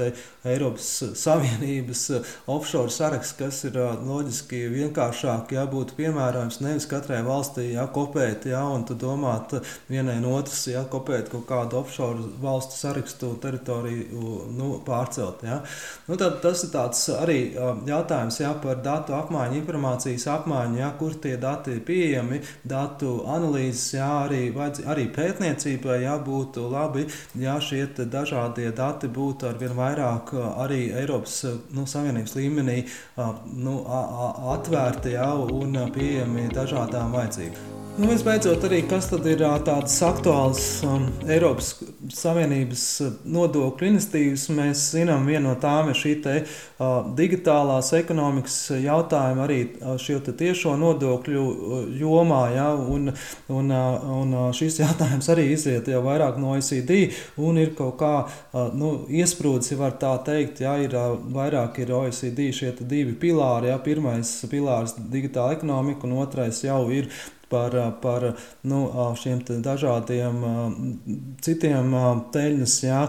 Eiropas 0.48 0.90
Savienības 1.20 2.04
uh, 2.16 2.30
offshore 2.54 2.92
saraksts, 2.94 3.36
kas 3.40 3.60
ir 3.68 3.76
uh, 3.82 3.94
loģiski 4.08 4.62
vienkāršāk, 4.72 5.52
ja 5.58 5.66
būtu 5.70 5.98
piemērojams 5.98 6.62
nevis 6.64 6.88
katrai 6.92 7.20
valstī 7.26 7.72
ja, 7.74 7.88
kopēt, 7.92 8.48
ja, 8.52 8.64
un 8.64 8.86
domāt 8.92 9.58
uh, 9.58 9.74
vienai 9.92 10.20
no 10.24 10.38
otras, 10.38 10.64
ja 10.72 10.86
kopēt 10.88 11.32
kaut 11.34 11.48
kādu 11.50 11.82
offshore 11.82 12.32
valstu 12.42 12.80
sarakstu 12.80 13.34
teritoriju 13.44 14.48
nu, 14.56 14.72
pārcelt. 14.88 15.44
Ja. 15.48 15.60
Nu, 16.08 16.16
tad, 16.16 16.40
tas 16.46 16.64
ir 16.64 16.74
tāds 16.74 17.04
arī 17.18 17.40
um, 17.58 17.84
jautājums 17.90 18.40
ja, 18.40 18.54
par 18.64 18.80
datu 18.86 19.18
apmaiņu, 19.20 19.60
informācijas 19.60 20.30
apmaiņu, 20.38 20.80
ja, 20.80 20.94
kur 21.00 21.20
tie 21.20 21.36
dati 21.42 21.76
ir 21.76 21.84
pieejami, 21.88 22.40
datu 22.64 23.18
analīzes, 23.28 23.98
ja, 24.00 24.10
arī 24.24 24.52
arī 24.86 25.08
pētniecībai 25.42 26.02
jābūt 26.04 26.58
labi, 26.70 27.08
ja 27.42 27.58
šie 27.62 27.88
dažādie 27.98 28.70
dati 28.78 29.10
būtu 29.10 29.50
ar 29.50 29.58
vien 29.58 29.74
vairāk 29.78 30.34
arī 30.38 30.92
Eiropas 31.02 31.42
nu, 31.74 31.88
Savienības 31.90 32.38
līmenī 32.38 32.80
nu, 33.58 33.78
atvērti 34.56 35.18
ja, 35.18 35.34
un 35.34 35.78
pieejami 35.94 36.50
dažādām 36.54 37.16
vajadzībām. 37.18 37.81
Nu, 38.00 38.08
visbeidzot, 38.08 38.64
arī 38.64 38.78
kas 38.88 39.10
ir 39.12 39.42
tādas 39.68 39.98
aktuālas 40.08 40.62
um, 40.88 41.10
Eiropas 41.28 41.74
Savienības 42.16 42.84
nodokļu 43.28 43.90
iniciatīvas? 43.90 44.46
Mēs 44.56 44.84
zinām, 44.94 45.26
viena 45.28 45.50
no 45.50 45.56
tām 45.60 45.90
ir 45.92 46.00
šī 46.00 46.14
te, 46.24 46.36
uh, 46.46 47.10
digitālās 47.18 47.90
ekonomikas 47.98 48.56
jautājuma, 48.80 49.44
arī 49.44 49.58
šo 50.00 50.22
tiešo 50.24 50.78
nodokļu 50.80 51.44
jomā. 52.00 52.40
Ja, 52.56 52.70
un, 52.80 53.12
un, 53.52 53.76
un 54.22 54.38
šis 54.56 54.80
jautājums 54.80 55.28
arī 55.36 55.50
iziet 55.58 55.92
jau 55.92 56.00
vairāk 56.08 56.40
no 56.40 56.56
OECD 56.56 57.12
un 57.44 57.60
ir 57.60 57.76
kaut 57.76 58.00
kā 58.00 58.14
uh, 58.24 58.72
nu, 58.72 58.94
iesprūdis, 59.12 59.76
var 59.84 60.00
tā 60.00 60.14
teikt. 60.32 60.64
Ja, 60.64 60.78
ir 60.80 60.96
uh, 60.96 61.20
vairāk 61.36 61.84
ir 61.84 61.92
OECD 62.00 62.54
šie 62.56 62.72
divi 62.80 63.20
pilāri. 63.20 63.68
Ja, 63.74 63.84
pirmais 63.84 64.32
pilārs- 64.48 64.96
digitāla 65.18 65.60
ekonomika, 65.60 66.08
un 66.08 66.18
otrais 66.24 66.64
jau 66.64 66.86
ir 66.88 67.12
par, 67.52 67.76
par 68.02 68.28
nu, 68.68 68.82
šiem 69.20 69.42
dažādiem 69.64 70.42
citiem 71.44 71.94
teļņas, 72.34 72.76
jā, 72.86 73.02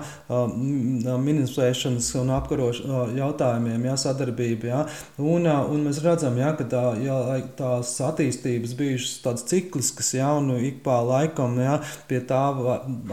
minimizēšanas 1.23 2.11
un 2.21 2.33
apkarošanas 2.37 3.15
jautājumiem, 3.19 3.87
jā, 3.89 3.97
sadarbība. 4.05 4.71
Jā. 4.71 4.81
Un, 5.23 5.47
un 5.47 5.87
mēs 5.87 6.03
redzam, 6.05 6.37
jā, 6.41 6.53
ka 6.59 6.67
tā, 6.73 6.83
jā, 7.03 7.19
tās 7.59 7.95
attīstības 8.03 8.75
bijušas 8.79 9.21
tādas 9.25 9.47
cikliskas, 9.51 10.13
jā, 10.19 10.31
un 10.39 10.55
ik 10.59 10.83
pa 10.87 11.01
laikam 11.07 11.59
jā, 11.63 11.79
pie 12.11 12.23
tā 12.29 12.43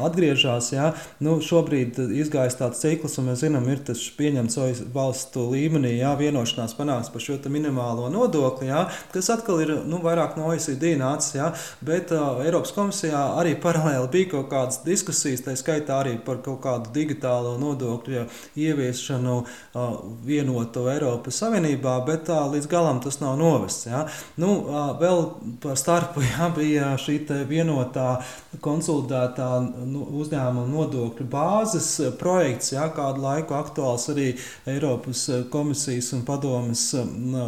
atgriežas. 0.08 0.72
Jā. 0.76 0.92
Nu, 1.24 1.38
šobrīd 1.44 2.00
izgājis 2.24 2.60
tāds 2.60 2.82
cikls, 2.84 3.20
un 3.20 3.30
mēs 3.32 3.44
zinām, 3.44 3.68
ir 3.72 3.84
tas 3.88 4.02
pieņemts 4.18 4.60
valstu 4.96 5.46
līmenī, 5.54 5.98
jā, 6.00 6.14
vienošanās 6.20 6.76
panāks 6.78 7.12
par 7.14 7.24
šo 7.24 7.38
minimālo 7.50 8.10
nodokli, 8.14 8.70
jā, 8.70 8.86
kas 9.14 9.30
atkal 9.34 9.62
ir 9.64 9.72
nu, 9.90 10.00
vairāk 10.04 10.38
no 10.40 10.50
OECD 10.54 10.96
nācis 11.00 11.19
nācis. 11.20 11.36
Ja? 11.36 11.52
Bet 11.82 12.12
uh, 12.12 12.40
Eiropas 12.44 12.72
komisijā 12.76 13.20
arī 13.40 13.56
paralēli 13.60 14.10
bija 14.12 14.32
kaut 14.34 14.50
kādas 14.52 14.82
diskusijas, 14.86 15.44
tā 15.46 15.56
skaitā 15.60 16.00
arī 16.00 16.18
par 16.24 16.42
kaut 16.46 16.62
kādu 16.64 16.92
digitālo 16.94 17.58
nodokļu 17.60 18.26
ieviešanu 18.60 19.36
uh, 19.40 20.00
vienotu 20.26 20.88
Eiropas 20.90 21.40
Savienībā, 21.42 22.00
bet 22.08 22.30
uh, 22.30 22.48
līdz 22.52 22.70
galam 22.70 23.02
tas 23.04 23.20
nav 23.22 23.38
novests. 23.40 23.88
Ja? 23.90 24.06
Nu, 24.38 24.64
uh, 24.66 24.94
vēl 25.00 25.26
par 25.62 25.78
starpu 25.80 26.24
ja, 26.32 26.50
bija 26.56 26.96
šī 27.00 27.20
vienotā 27.50 28.22
konsolidētā 28.64 29.50
nu, 29.86 30.06
uzņēmuma 30.22 30.68
nodokļu 30.70 31.28
bāzes 31.30 31.90
projekts, 32.20 32.74
ja, 32.74 32.88
kādu 32.96 33.22
laiku 33.24 33.58
aktuāls 33.58 34.08
arī 34.14 34.32
Eiropas 34.70 35.26
komisijas 35.52 36.14
un 36.16 36.24
padomas 36.28 36.88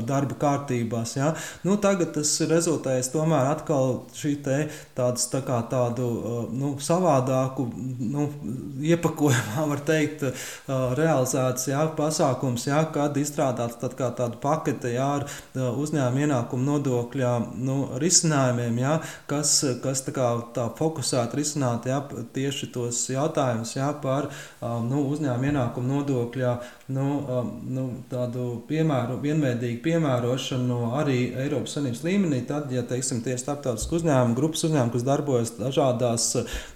darba 0.08 0.38
kārtībās. 0.42 1.16
Ja. 1.18 1.32
Nu, 1.66 1.78
tagad 1.82 2.14
tas 2.16 2.34
ir 2.44 2.52
rezultējis 2.52 3.12
tomēr 3.14 3.52
atkal 3.62 4.02
šī 4.18 4.34
tāds, 4.96 5.28
tā 5.32 5.42
kā 5.46 5.62
tādu 5.70 6.08
uh, 6.10 6.40
nu, 6.50 6.74
savādāku 6.82 7.68
nu, 8.00 8.28
iepakojumā, 8.82 9.66
var 9.72 9.84
teikt, 9.86 10.26
uh, 10.26 10.92
realizēts 10.98 11.70
jā, 11.70 11.86
pasākums, 11.98 12.68
jā, 12.68 12.82
kad 12.94 13.18
izstrādāts 13.18 13.80
tad 13.82 13.96
kā 14.00 14.12
tādu 14.18 14.40
paketi 14.42 14.96
jā, 14.96 15.08
ar 15.22 15.28
uh, 15.28 15.70
uzņēmuma 15.82 16.26
ienākumu 16.26 16.68
nodokļa 16.68 17.34
nu, 17.62 17.78
risinājumiem, 18.02 18.82
jā, 18.82 18.98
kas, 19.30 19.54
kas 19.84 20.04
tā 20.08 20.16
kā 20.16 20.30
tā 20.56 20.68
fokusēt 20.78 21.36
risināt 21.38 21.88
jā, 21.90 22.02
tieši 22.34 22.72
tos 22.74 23.04
jautājumus 23.12 23.76
jā, 23.78 23.92
par 24.02 24.32
nu, 24.62 25.06
uzņēmuma 25.14 25.52
ienākumu 25.52 25.96
nodokļa 25.96 26.56
nu, 26.92 27.08
nu, 27.72 27.86
tādu 28.12 28.48
piemēru, 28.70 29.20
vienveidīgu 29.24 29.82
piemērošanu 29.86 30.80
arī 31.00 31.20
Eiropas 31.44 31.78
Savienības 31.78 32.04
līmenī, 32.06 32.42
tad, 32.48 32.72
ja 32.74 32.84
teiksim, 32.88 33.22
tieši 33.26 33.48
starptautisku 33.52 33.98
uzņēmumu, 34.00 34.36
grupas 34.38 34.64
uzņēmumu, 34.68 34.94
kas 34.96 35.06
darbojas 35.06 35.52
dažādās 35.58 36.28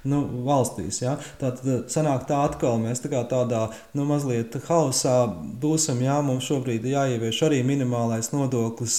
nu, 0.08 0.22
valstīs. 0.46 1.01
Ja? 1.03 1.15
Tad 1.39 1.62
sanāk 1.91 2.27
tā 2.29 2.41
atkal 2.46 2.79
mēs 2.82 3.03
tā 3.03 3.24
tādā 3.29 3.67
nu, 3.96 4.05
mazliet 4.10 4.55
hausā 4.67 5.15
būsim. 5.62 6.01
Jā, 6.05 6.20
mums 6.25 6.48
šobrīd 6.50 6.86
ir 6.86 6.96
jāievieš 6.96 7.41
arī 7.48 7.62
minimālais 7.65 8.32
nodoklis, 8.34 8.98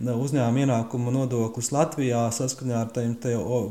uzņēmuma 0.00 0.64
ienākumu 0.64 1.14
nodoklis 1.14 1.72
Latvijā 1.74 2.26
saskaņā 2.34 2.78
ar 2.84 2.92
tiem 2.94 3.16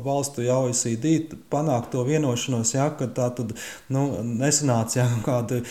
valstu 0.04 0.44
jau 0.44 0.66
OECD 0.66 1.36
panākt 1.52 1.92
to 1.94 2.04
vienošanos, 2.06 2.74
ja, 2.76 2.88
ka 2.96 3.08
tā 3.16 3.30
tad 3.36 3.54
nu, 3.92 4.06
nesanāca 4.22 5.00
ja, 5.00 5.06
kāda 5.26 5.62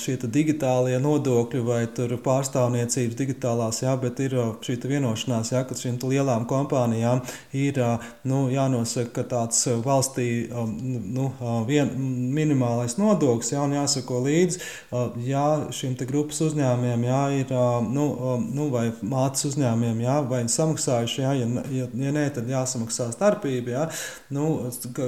šie 0.00 0.16
digitālie 0.22 0.98
nodokļi 1.02 1.62
vai 1.66 1.82
pārstāvniecības 2.26 3.18
digitālās, 3.18 3.82
ja, 3.84 3.96
bet 4.00 4.20
ir 4.24 4.36
šī 4.64 4.78
vienošanās, 4.86 5.52
ja, 5.54 5.64
ka 5.66 5.76
šīm 5.78 5.98
lielām 6.06 6.46
kompānijām 6.48 7.05
jā, 7.06 7.14
ir 7.56 7.80
nu, 8.28 8.46
jānosaka, 8.52 9.12
ka 9.20 9.26
tāds 9.30 9.62
valstī 9.84 10.28
nu, 10.50 11.30
vien, 11.68 11.92
minimālais 12.36 12.98
nodoklis, 13.00 13.52
jā, 13.54 13.62
un 13.64 13.76
jāsako 13.76 14.20
līdzi, 14.26 14.62
šim 15.76 15.96
te 15.98 16.08
grupas 16.08 16.42
uzņēmumiem, 16.46 17.06
jā, 17.08 17.22
ir, 17.40 17.54
nu, 17.92 18.06
nu, 18.42 18.68
vai 18.74 18.88
mātes 19.00 19.46
uzņēmumiem, 19.50 20.02
jā, 20.06 20.18
vai 20.28 20.42
samaksājuši, 20.50 21.22
jā, 21.22 21.34
ja, 21.40 21.48
ja, 21.78 21.88
ja 22.06 22.14
nē, 22.16 22.26
tad 22.36 22.50
jāsamaksā 22.50 23.08
starpība, 23.14 23.74
jā, 23.76 23.84
nu, 24.36 24.46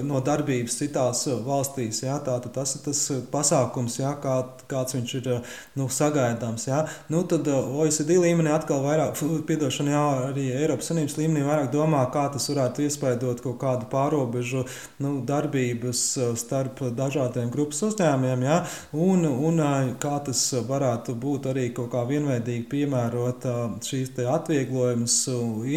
no 0.08 0.22
darbības 0.24 0.78
citās 0.80 1.24
valstīs, 1.46 2.02
jā, 2.06 2.18
tā, 2.24 2.38
tas 2.54 2.76
ir 2.76 2.84
tas 2.86 3.02
pasākums, 3.32 3.98
jā, 4.00 4.14
kā, 4.22 4.38
kāds 4.70 4.96
viņš 4.96 5.14
ir 5.20 5.30
nu, 5.78 5.88
sagaidāms, 5.92 6.68
jā. 6.68 6.84
Nu, 7.12 7.24
tad 7.28 7.48
OECD 7.48 8.18
līmenī 8.20 8.52
atkal 8.54 8.82
vairāk, 8.84 9.18
piedošana, 9.48 9.94
jā, 9.94 10.04
arī 10.30 10.46
Eiropas 10.58 10.90
Savienības 10.90 11.16
līmenī 11.18 11.44
vairāk 11.46 11.70
domā, 11.72 11.87
kā 12.12 12.26
tas 12.34 12.48
varētu 12.50 12.84
iespaidot 12.86 13.42
kaut 13.44 13.58
kādu 13.62 13.88
pārobežu 13.92 14.64
nu, 15.02 15.18
darbības 15.28 16.02
starp 16.38 16.82
dažādiem 16.96 17.50
grupas 17.54 17.82
uzņēmumiem, 17.88 18.44
jā, 18.48 18.58
un, 18.92 19.26
un 19.28 19.62
kā 20.02 20.16
tas 20.26 20.42
varētu 20.68 21.14
būt 21.18 21.50
arī 21.52 21.68
kaut 21.76 21.92
kā 21.94 22.04
vienveidīgi 22.08 22.66
piemērot 22.70 23.46
šīs 23.84 24.14
atvieglojumus 24.28 25.16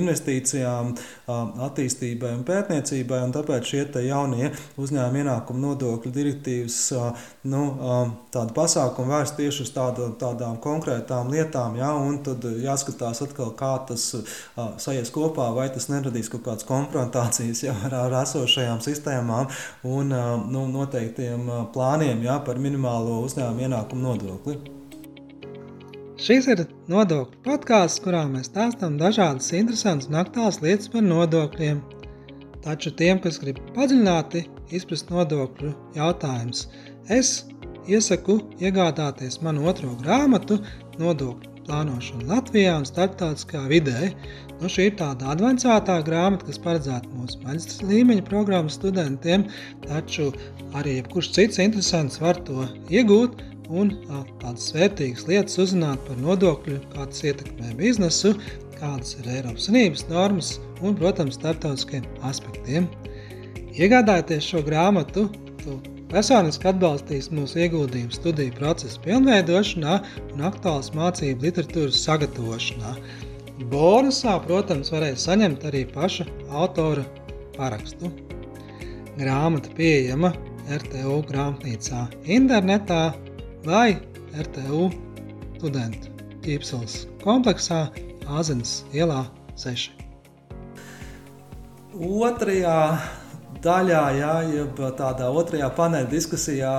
investīcijām, 0.02 0.94
attīstībai 1.68 2.34
un 2.38 2.46
pētniecībai, 2.48 3.22
un 3.26 3.36
tāpēc 3.36 3.72
šie 3.74 3.86
jaunie 4.08 4.52
uzņēmuma 4.82 5.24
ienākuma 5.24 5.66
nodokļu 5.68 6.12
direktīvas 6.16 6.80
nu, 7.44 7.62
tādu 8.34 8.56
pasākumu 8.58 9.16
vērst 9.16 9.38
tieši 9.40 9.64
uz 9.66 9.72
tādu, 9.76 10.12
tādām 10.22 10.60
konkrētām 10.62 11.32
lietām, 11.34 11.78
ja, 11.80 11.94
tad 12.26 12.46
jāskatās 12.62 13.24
atkal, 13.26 13.54
kā 13.58 13.72
tas 13.90 14.10
sajies 14.82 15.14
kopā, 15.14 15.50
vai 15.56 15.70
tas 15.74 15.90
neradīs 15.92 16.30
kaut 16.32 16.46
kādas 16.46 16.68
konfrontācijas 16.70 17.64
ja, 17.66 17.78
ar, 17.88 17.98
ar 18.06 18.20
esošajām 18.22 18.84
sistēmām 18.86 19.50
un 19.88 20.14
nu, 20.52 20.68
noteiktiem 20.76 21.50
plāniem 21.74 22.22
ja, 22.28 22.38
par 22.46 22.62
minimālo 22.62 23.24
uzņēmumu 23.26 23.68
ienākumu 23.68 24.08
nodokli. 24.10 24.60
Šis 26.22 26.46
ir 26.54 26.60
nodokļu 26.92 27.40
podkāsts, 27.42 28.02
kurā 28.06 28.28
mēs 28.30 28.52
stāstām 28.52 29.00
dažādas 29.02 29.48
interesantas 29.58 30.12
un 30.12 30.20
aktuālas 30.22 30.60
lietas 30.62 30.92
par 30.94 31.02
nodokļiem. 31.02 31.80
Taču 32.62 32.92
tiem, 32.94 33.18
kas 33.24 33.40
grib 33.42 33.58
padziļināti 33.74 34.44
izprast 34.78 35.10
nodokļu 35.10 35.72
jautājumus, 35.96 36.68
es 37.10 37.46
iesaku 37.90 38.40
iegādāties 38.62 39.42
manu 39.42 39.66
otro 39.70 39.96
grāmatu 40.02 40.60
Nodokļu 41.00 41.52
plānošana 41.66 42.28
Latvijā 42.30 42.74
un 42.80 42.88
starptautiskā 42.88 43.64
vidē. 43.70 44.12
Nu, 44.62 44.70
šī 44.70 44.90
ir 44.90 44.98
tāda 45.00 45.32
avansētā 45.34 45.98
grāmata, 46.06 46.48
kas 46.50 46.60
paredzēta 46.62 47.10
mūsu 47.16 47.40
maģistra 47.46 47.88
līmeņa 47.90 48.26
programmas 48.28 48.78
studentiem, 48.78 49.48
taču 49.88 50.30
arī 50.78 51.00
jebkurš 51.00 51.32
cits 51.38 51.62
interesants 51.64 52.22
var 52.22 52.40
to 52.48 52.68
iegūt 52.94 53.42
un 53.72 53.94
tādas 54.42 54.68
vērtīgas 54.76 55.28
lietas 55.30 55.60
uzzināt 55.64 56.02
par 56.08 56.20
nodokļu, 56.22 56.82
kā 56.92 57.08
tas 57.08 57.24
ietekmē 57.30 57.72
biznesu, 57.80 58.36
kādas 58.78 59.16
ir 59.20 59.30
Eiropas 59.38 59.70
Savienības 59.70 60.06
normas 60.10 60.52
un, 60.82 60.98
protams, 60.98 61.38
starptautiskiem 61.40 62.06
aspektiem. 62.28 62.90
Iegādājoties 63.72 64.50
šo 64.52 64.66
grāmatu, 64.68 65.30
tu 65.62 65.78
personiski 66.12 66.68
atbalstīs 66.72 67.30
mūsu 67.32 67.62
ieguldījumu 67.66 68.16
studiju 68.16 68.54
procesa 68.58 69.00
pilnveidošanā 69.06 69.98
un 70.34 70.46
aktuālas 70.50 70.92
mācību 70.98 71.48
literatūras 71.48 72.02
sagatavošanā. 72.06 72.96
Bonusā, 73.72 74.36
protams, 74.46 74.92
varēs 74.92 75.28
saņemt 75.28 75.64
arī 75.70 75.86
paša 75.94 76.26
autora 76.50 77.06
parakstu. 77.56 78.12
Grāmata 79.20 79.72
pieejama 79.78 80.34
RTU 80.72 81.20
grāmatnīcā 81.30 82.06
internetā 82.38 83.02
vai 83.68 83.96
RTU 84.32 84.90
studentu 85.58 86.12
ķīpsels 86.46 87.06
kompleksā 87.24 87.86
Āzenes 88.32 88.82
ielā 88.96 89.24
6. 89.60 89.92
Otrajā 92.02 92.78
daļā, 93.62 94.02
jā, 94.18 94.34
jeb 94.50 94.80
tādā 94.98 95.28
otrajā 95.34 95.70
paneļa 95.78 96.10
diskusijā, 96.12 96.74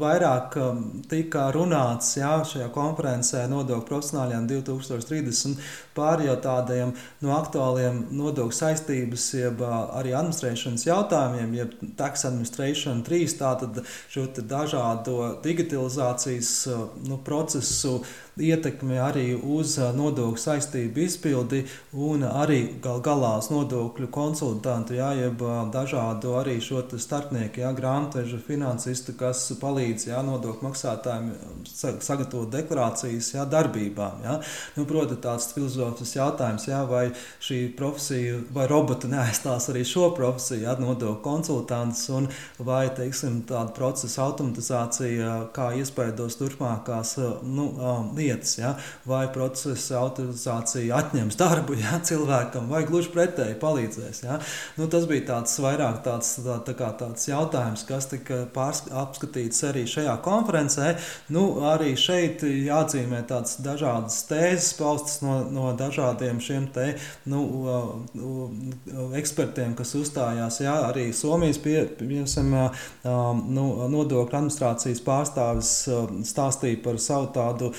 vairāk 0.00 0.56
um, 0.60 0.80
tika 1.10 1.48
runāts 1.54 2.14
jā, 2.18 2.32
šajā 2.46 2.68
konferencē 2.74 3.46
nodokļu 3.50 3.86
profesionāļiem 3.88 4.48
2030 4.50 5.70
par 5.96 6.22
jau 6.24 6.36
tādiem 6.44 6.94
no 7.24 7.34
aktuāliem 7.36 8.04
nodokļu 8.16 8.56
saistības, 8.56 9.26
jeb 9.38 9.64
arī 9.66 10.14
administrēšanas 10.16 10.86
jautājumiem, 10.88 11.54
jeb 11.60 11.76
tax 11.98 12.26
administration 12.28 13.04
3, 13.06 13.36
tātad 13.40 13.82
šo 14.12 14.26
dažādo 14.40 15.36
digitalizācijas 15.44 16.54
nu, 17.08 17.20
procesu 17.24 18.00
ietekmi 18.38 18.98
arī 19.00 19.26
uz 19.34 19.76
nodokļu 19.96 20.40
saistību 20.40 21.02
izpildi 21.04 21.62
un 21.92 22.24
arī 22.28 22.60
gal 22.82 23.00
galā 23.04 23.36
uz 23.40 23.50
nodokļu 23.52 24.10
konsultantu, 24.12 24.94
jā, 24.98 25.10
jeb 25.18 25.42
dažādu 25.74 26.34
arī 26.40 26.58
šo 26.62 26.82
starpnieku, 26.90 27.62
jā, 27.64 27.72
grāmatvežu 27.76 28.40
finansistu, 28.46 29.14
kas 29.18 29.42
palīdz 29.60 30.08
jā, 30.10 30.20
nodokļu 30.26 30.68
maksātājiem 30.68 31.30
sagatavot 31.74 32.50
deklarācijas 32.52 33.32
jā, 33.34 33.44
darbībām. 33.48 34.24
Jā. 34.24 34.38
Nu, 34.76 34.86
proti, 34.88 35.18
tāds 35.20 35.50
filozofisks 35.54 36.16
jautājums, 36.16 36.68
jā, 36.70 36.80
vai 36.88 37.08
šī 37.42 37.60
profesija 37.78 38.40
vai 38.54 38.66
robota 38.70 39.10
neaizstās 39.10 39.70
arī 39.72 39.84
šo 39.88 40.10
profesiju, 40.16 40.64
jā, 40.66 40.76
nodokļu 40.80 41.20
konsultants, 41.24 42.06
un 42.14 42.30
vai 42.58 42.86
teiksim, 42.96 43.42
tāda 43.48 43.74
procesa 43.76 44.24
automatizācija 44.26 45.36
kā 45.56 45.70
iespējos 45.80 46.38
turpmākās 46.40 47.16
nu, 47.46 47.70
lietas, 48.30 48.56
ja? 48.58 48.74
vai 49.08 49.26
procesa 49.32 49.98
autorizācija 50.00 50.96
atņems 51.00 51.38
darbu 51.40 51.76
ja? 51.80 51.98
cilvēkam, 52.08 52.68
vai 52.70 52.84
gluži 52.88 53.10
pretēji 53.14 53.58
palīdzēs. 53.60 54.22
Ja? 54.24 54.38
Nu, 54.78 54.88
tas 54.90 55.06
bija 55.10 55.26
tāds 55.34 55.56
vairāk 55.62 56.02
tāds, 56.06 56.36
tā, 56.44 56.58
tā 56.66 56.74
kā, 56.78 56.92
tāds 57.00 57.28
jautājums, 57.28 57.84
kas 57.88 58.08
tika 58.10 58.42
apskatīts 59.02 59.64
arī 59.68 59.86
šajā 59.90 60.16
konferencē. 60.24 60.94
Nu, 61.34 61.44
arī 61.70 61.94
šeit 61.98 62.44
jāatzīmē 62.46 63.22
tādas 63.28 63.58
dažādas 63.64 64.22
tēzes 64.30 64.72
paustas 64.78 65.20
no, 65.24 65.40
no 65.50 65.74
dažādiem 65.78 66.40
šiem 66.42 66.68
te, 66.74 66.94
nu, 67.30 67.42
ekspertiem, 69.18 69.74
kas 69.78 69.94
uzstājās. 69.98 70.60
Ja? 70.64 70.78
Arī 70.90 71.10
Somijas 71.16 71.60
pie, 71.62 71.82
piemēram, 71.98 72.70
nu, 73.50 73.66
nodokļu 73.90 74.38
administrācijas 74.40 75.02
pārstāvis 75.04 75.72
stāstīja 76.30 76.80
par 76.84 77.00
savu 77.02 77.30
tādu 77.34 77.72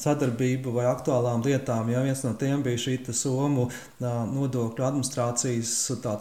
sadarbību 0.00 0.72
vai 0.74 0.86
aktuālām 0.90 1.42
lietām. 1.44 1.90
Ja 1.92 2.02
viens 2.04 2.24
no 2.26 2.34
tiem 2.38 2.62
bija 2.64 2.80
šī 2.80 2.98
Somu 3.14 3.68
nodokļu 4.00 4.84
administrācijas 4.86 5.72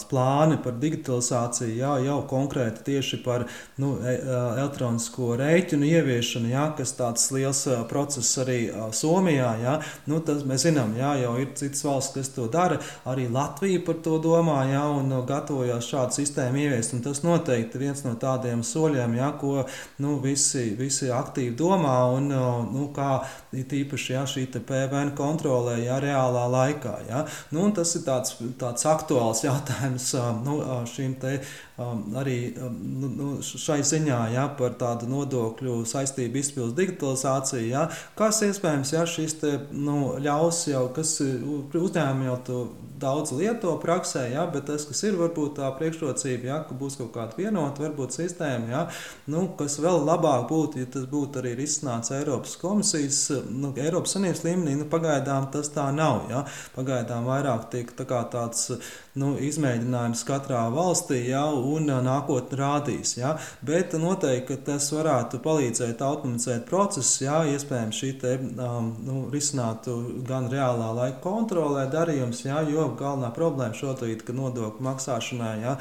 plāni 0.10 0.58
par 0.64 0.76
digitalizāciju, 0.82 1.76
jā, 1.78 1.92
jau 2.06 2.18
konkrēti 2.30 2.84
tieši 2.90 3.20
par 3.24 3.46
nu, 3.82 3.94
e, 4.02 4.16
elektronisko 4.60 5.34
rēķinu 5.40 5.88
ieviešanu, 5.88 6.52
jā, 6.52 6.66
kas 6.78 6.96
tāds 6.98 7.30
liels 7.36 7.64
process 7.90 8.38
arī 8.44 8.60
Somijā. 8.94 9.52
Jā. 9.64 9.76
Nu, 10.10 10.20
tas 10.26 10.44
mēs 10.48 10.68
zinām, 10.68 10.96
jā, 11.00 11.14
jau 11.24 11.36
ir 11.42 11.54
citas 11.60 11.84
valsts, 11.86 12.14
kas 12.18 12.32
to 12.36 12.48
dara. 12.52 12.80
Arī 13.10 13.28
Latvija 13.32 13.84
par 13.86 14.00
to 14.06 14.20
domā 14.24 14.60
jā, 14.72 14.84
un 14.98 15.14
gatavojas 15.28 15.88
šādu 15.90 16.20
sistēmu 16.20 16.64
ieviest. 16.66 16.96
Tas 17.04 17.24
noteikti 17.26 17.82
viens 17.82 18.04
no 18.06 18.16
tādiem 18.20 18.64
soļiem, 18.66 19.18
jā, 19.20 19.32
ko 19.42 19.66
nu, 20.04 20.18
visi, 20.24 20.72
visi 20.80 21.12
aktīvi 21.14 21.56
domā 21.60 21.98
un 22.14 22.30
nu, 22.30 22.90
kā 22.96 23.24
it 23.54 23.74
īpaši 23.74 24.16
ja, 24.16 24.24
šī 24.30 24.48
PVN 24.54 25.14
kontrolē 25.18 25.80
ja, 25.84 26.00
reālā 26.04 26.46
laikā. 26.52 26.96
Ja. 27.10 27.26
Nu, 27.56 27.70
tas 27.76 27.96
ir 27.98 28.06
tāds, 28.08 28.38
tāds 28.60 28.88
aktuāls 28.90 29.44
jautājums 29.46 30.12
nu, 30.48 30.60
šīm 30.90 31.20
te 31.22 31.38
Um, 31.74 32.12
arī 32.14 32.54
um, 32.62 32.74
nu, 33.02 33.08
nu, 33.10 33.28
šai 33.42 33.80
ziņā 33.82 34.18
ja, 34.36 34.44
par 34.60 34.76
tādu 34.78 35.08
nodokļu 35.10 35.80
saistību 35.90 36.38
izpildus 36.38 36.76
digitalizāciju, 36.78 37.64
ja, 37.66 37.88
kas 38.14 38.44
iespējams 38.46 38.92
ja, 38.94 39.08
šis 39.10 39.34
te, 39.42 39.56
nu, 39.74 40.20
ļaus 40.22 40.68
jau, 40.70 40.84
kas 40.94 41.16
uzņēmumi 41.24 42.30
jau 42.30 42.36
to 42.46 42.60
daudz 43.04 43.34
lieto 43.36 43.76
praksē, 43.82 44.26
ja, 44.34 44.46
bet 44.50 44.68
tas, 44.70 44.88
kas 44.90 45.04
ir 45.08 45.18
varbūt 45.20 45.58
tā 45.60 45.70
priekšrocība, 45.78 46.50
ja, 46.50 46.60
ka 46.68 46.78
būs 46.80 46.98
kaut 47.02 47.12
kāda 47.16 47.38
vienota 47.38 47.86
varbūt 47.86 48.16
sistēma, 48.16 48.72
ja, 48.72 48.84
nu, 49.32 49.46
kas 49.60 49.78
vēl 49.84 50.02
labāk 50.08 50.48
būtu, 50.52 50.84
ja 50.84 50.90
tas 50.96 51.08
būtu 51.12 51.44
arī 51.44 51.56
risināts 51.60 52.14
Eiropas 52.16 52.56
komisijas, 52.62 53.22
nu, 53.50 53.74
Eiropas 53.78 54.16
Savienības 54.16 54.44
līmenī, 54.48 54.78
nu, 54.80 54.90
pagaidām 54.92 55.50
tas 55.54 55.72
tā 55.76 55.90
nav, 55.96 56.26
ja, 56.32 56.46
pagaidām 56.78 57.28
vairāk 57.30 57.70
tiek 57.74 57.94
tā 57.98 58.08
kā 58.10 58.24
tāds 58.34 58.72
nu, 59.20 59.34
izmēģinājums 59.38 60.24
katrā 60.28 60.64
valstī, 60.74 61.20
ja, 61.30 61.44
un 61.54 61.92
nākotnē 62.06 62.58
rādīs. 62.58 63.16
Ja. 63.20 63.36
Bet 63.66 63.94
noteikti 64.00 64.58
tas 64.66 64.90
varētu 64.94 65.42
palīdzēt 65.44 66.02
automatizēt 66.02 66.66
procesus, 66.70 67.22
ja 67.22 67.42
iespējams 67.50 68.00
šī 68.00 68.12
te, 68.22 68.34
um, 68.42 68.90
nu, 69.06 69.20
risinātu 69.34 69.96
gan 70.28 70.50
reālā 70.52 70.90
laika 70.98 71.22
kontrolē 71.24 71.86
darījums, 71.94 72.44
ja, 72.48 72.62
jo 72.68 72.90
galvenā 73.00 73.30
problēma 73.36 73.78
šobrīd, 73.78 74.26
ka 74.26 74.36
nodokļu 74.38 74.88
maksāšanai, 74.90 75.54
ja, 75.64 75.78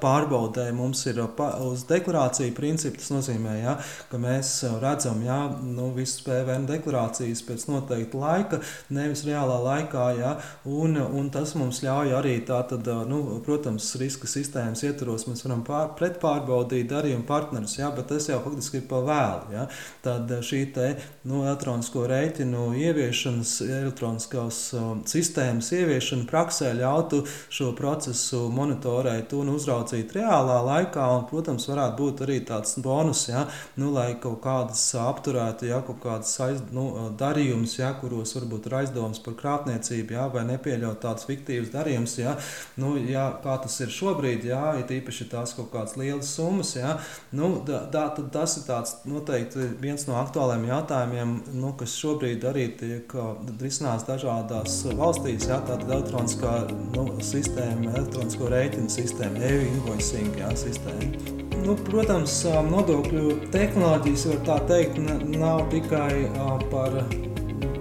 pārbaudē 0.00 0.70
mums 0.76 1.04
ir 1.10 1.20
pa, 1.36 1.52
uz 1.66 1.84
deklarāciju 1.90 2.54
principu. 2.56 3.00
Tas 3.00 3.12
nozīmē, 3.12 3.56
ja, 3.60 3.76
ka 4.10 4.20
mēs 4.20 4.52
redzam 4.82 5.22
ja, 5.24 5.38
nu, 5.62 5.90
visas 5.96 6.24
PVN 6.26 6.66
deklarācijas 6.70 7.44
pēc 7.46 7.66
noteikta 7.70 8.20
laika, 8.20 8.60
nevis 8.92 9.24
reālā 9.28 9.60
laikā. 9.64 10.06
Ja, 10.20 10.34
un, 10.68 10.96
un 11.00 11.30
tas 11.32 11.54
mums 11.58 11.82
ļauj 11.84 12.14
arī 12.18 12.36
tātad, 12.70 13.08
nu, 13.08 13.40
protams, 13.44 13.88
riska 13.98 14.28
sistēmas 14.30 14.82
ietvaros 14.86 15.26
mēs 15.28 15.42
varam 15.44 15.62
pār, 15.66 15.90
pretpārbaudīt 15.98 16.88
darījumu 16.90 17.26
partnerus, 17.26 17.76
ja, 17.78 17.90
bet 17.94 18.08
tas 18.10 18.28
jau 18.30 18.40
faktiski 18.44 18.80
ir 18.80 18.86
pa 18.90 19.00
vēlu. 19.04 19.54
Ja. 19.54 19.66
Tad 20.04 20.30
šī 20.46 20.60
te, 20.74 20.88
nu, 21.28 21.42
elektronisko 21.44 22.06
rēķinu 22.10 22.70
ieviešanas, 22.78 23.54
elektroniskās 23.66 24.60
um, 24.78 25.02
sistēmas 25.08 25.70
ieviešana 25.76 26.28
praksē 26.30 26.72
ļautu 26.78 27.22
šo 27.50 27.72
procesu 27.78 28.46
monitorēt 28.54 29.34
un 29.38 29.52
uzraudzīt 29.54 30.14
reālā 30.16 30.60
laikā. 30.66 31.06
Un, 31.16 31.26
protams, 31.30 31.68
varētu 31.70 31.98
būt 32.00 32.24
arī 32.26 32.40
tāds 32.46 32.76
bonus, 32.82 33.26
ja, 33.30 33.46
nu, 33.80 33.90
lai 33.94 34.12
kaut 34.22 34.40
kādas 34.44 34.84
apturētu, 35.00 35.68
ja 35.70 35.82
kaut 35.86 36.00
kādas 36.04 36.32
aiz, 36.44 36.62
nu, 36.74 36.86
darījumus, 37.20 37.78
ja, 37.80 37.92
kuros 38.00 38.34
varbūt 38.38 38.70
ir 38.70 38.78
aizdomas 38.82 39.22
par 39.24 39.36
krāpniecību, 39.40 40.16
ja, 40.16 40.28
vai 40.32 40.46
nepieļaut 40.52 41.02
tādus 41.02 41.28
fiktīvus 41.28 41.72
darījumus. 41.74 42.18
Ja, 42.20 42.36
nu, 42.80 42.94
ja, 43.10 43.26
kā 43.44 43.56
tas 43.62 43.76
ir 43.84 43.92
šobrīd, 43.94 44.46
ja, 44.50 44.74
ir 44.80 44.94
īpaši 45.00 45.28
tās 45.32 45.54
kaut 45.56 45.70
kādas 45.74 45.96
lielas 46.00 46.30
summas, 46.34 46.74
ja, 46.76 46.96
nu, 47.36 47.52
da, 47.66 47.82
da, 47.92 48.06
tas 48.32 48.56
ir 48.60 48.66
tāds, 48.68 48.96
noteikti 49.08 49.70
viens 49.82 50.06
no 50.08 50.18
aktuāliem 50.20 50.66
jautājumiem, 50.70 51.36
nu, 51.60 51.74
kas 51.80 51.96
šobrīd 52.00 52.46
arī 52.50 52.68
tiek 52.80 53.14
risināts 53.60 54.06
dažādās 54.08 54.80
valstīs. 54.98 55.48
Ja, 55.50 55.60
tāda 55.66 55.88
elektroniskā 55.96 56.54
nu, 56.96 57.06
sistēma, 57.24 57.94
elektronisko 57.94 58.50
rēķinu 58.52 58.92
sistēma, 58.92 59.44
e-invoicing 59.50 60.40
ja, 60.40 60.52
sistēma. 60.58 61.38
Nu, 61.60 61.74
protams, 61.90 62.38
nodokļu 62.70 63.50
tehnoloģijas 63.52 64.26
var 64.30 64.40
tā 64.46 64.56
teikt, 64.70 65.00
nav 65.34 65.66
tikai 65.72 66.24
par 66.72 67.02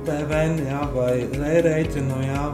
PVN 0.10 0.60
ja, 0.68 0.84
vai 0.96 1.14
rēķinu. 1.64 2.22
Ja, 2.28 2.46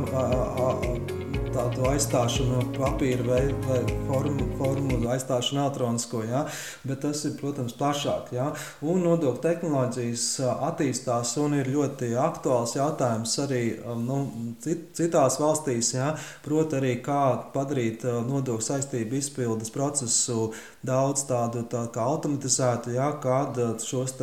tādu 1.55 1.85
aizstāšanu 1.87 2.61
papīra 2.75 3.23
vai, 3.23 3.41
vai 3.63 3.79
formu, 4.09 4.47
formu 4.59 4.97
aizstāšanu 5.13 5.61
elektronisko. 5.63 6.23
Ja? 6.27 6.43
Bet 6.87 7.01
tas 7.05 7.21
ir, 7.27 7.35
protams, 7.39 7.75
plašāk. 7.79 8.33
Ja? 8.35 8.49
Un 8.83 9.05
nodokļu 9.05 9.41
tehnoloģijas 9.43 10.25
attīstās 10.69 11.35
un 11.43 11.55
ir 11.61 11.71
ļoti 11.71 12.11
aktuāls 12.19 12.75
jautājums 12.75 13.37
arī 13.45 13.61
nu, 14.01 14.19
citās 14.65 15.39
valstīs. 15.41 15.93
Ja? 15.95 16.11
Proti, 16.45 16.79
arī 16.81 16.95
kā 17.05 17.21
padarīt 17.55 18.03
nodokļu 18.03 18.69
saistību 18.69 19.19
izpildes 19.21 19.71
procesu 19.75 20.49
daudz 20.85 21.25
tādu 21.29 21.65
tā 21.71 21.85
kā 21.93 22.05
automatizētu, 22.15 22.95
ja? 22.95 23.11
kad 23.21 23.57
šos 23.83 24.15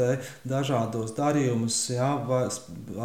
dažādos 0.49 1.15
darījumus, 1.17 1.79
ja? 1.95 2.13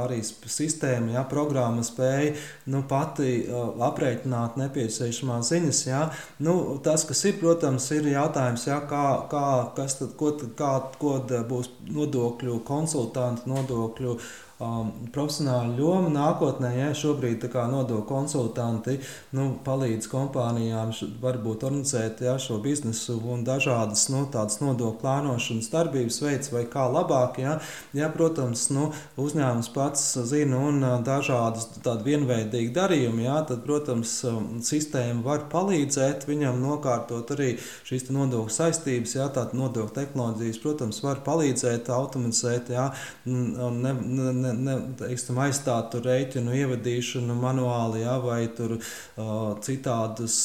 arī 0.05 0.21
sistēma, 0.23 1.17
ja? 1.17 1.25
programma 1.27 1.83
spēja 1.85 2.35
nu, 2.71 2.83
pati 2.87 3.47
aprēķināt 3.47 4.07
aprēķināt 4.07 4.57
nepieciešamās 4.59 5.51
ziņas. 5.51 5.81
Jā. 5.87 6.01
Nu, 6.39 6.79
tas, 6.83 7.05
kas 7.07 7.23
ir, 7.25 7.37
protams, 7.41 7.89
ir 7.91 8.07
jautājums, 8.13 8.67
jā, 8.67 8.79
kā, 8.89 9.05
kā, 9.31 9.73
kas 9.75 9.99
tad, 9.99 10.15
ko, 10.19 10.33
kā, 10.57 10.73
ko 10.99 11.17
būs 11.49 11.71
nodokļu 11.89 12.61
konsultanti, 12.67 13.49
nodokļu 13.49 14.17
um, 14.59 14.91
profesionāla 15.13 15.75
loma 15.77 16.09
nākotnē. 16.13 16.71
Ja 16.77 16.89
šobrīd 16.97 17.45
nodokļu 17.47 18.05
konsultanti 18.07 18.97
nu, 19.37 19.49
palīdz 19.65 20.09
kompānijām 20.11 20.93
varbūt 21.21 21.65
organizēt 21.67 22.21
ja, 22.25 22.37
šo 22.41 22.59
biznesu 22.63 23.19
un 23.33 23.43
dažādas 23.47 24.07
nu, 24.13 24.25
nodokļu 24.27 24.93
plānošanas 25.01 25.69
darbības 25.73 26.21
veids 26.23 26.53
vai 26.53 26.65
kā 26.71 26.87
labāk. 26.91 27.41
Ja, 27.43 27.57
ja 27.97 28.09
protams, 28.13 28.67
nu, 28.73 28.89
uzņēmums 29.21 29.71
pats 29.75 30.05
zina 30.29 30.61
un 30.69 30.81
dažādas 31.05 31.69
tādi 31.85 32.11
vienveidīgi 32.11 32.73
darījumi, 32.75 33.27
ja, 33.27 33.41
tad, 33.47 33.63
protams, 33.65 34.19
sistēma 34.65 35.23
var 35.25 35.47
palīdzēt 35.51 36.27
viņam 36.29 36.61
nokārtot 36.63 37.35
arī 37.37 37.53
šīs 37.87 38.09
nodokļu 38.13 38.57
saistības. 38.59 39.17
Ja, 39.17 39.27
Tātad 39.37 39.57
nodokļu 39.57 39.93
tehnoloģijas, 39.93 40.57
protams, 40.63 41.01
var 41.03 41.19
palīdzēt 41.25 41.89
automatizēt 41.93 42.71
ja, 42.73 42.87
ne, 43.27 43.91
ne, 43.93 44.46
ne, 44.47 44.53
ne, 44.55 44.75
teiksim, 44.99 45.37
aizstāt 45.43 45.95
rēķinu 46.03 46.55
ievadīšanu 46.61 47.35
manuāli, 47.37 48.01
ja, 48.05 48.17
vai 48.23 48.41
tur, 48.57 48.77
uh, 48.79 49.53
citādas 49.63 50.39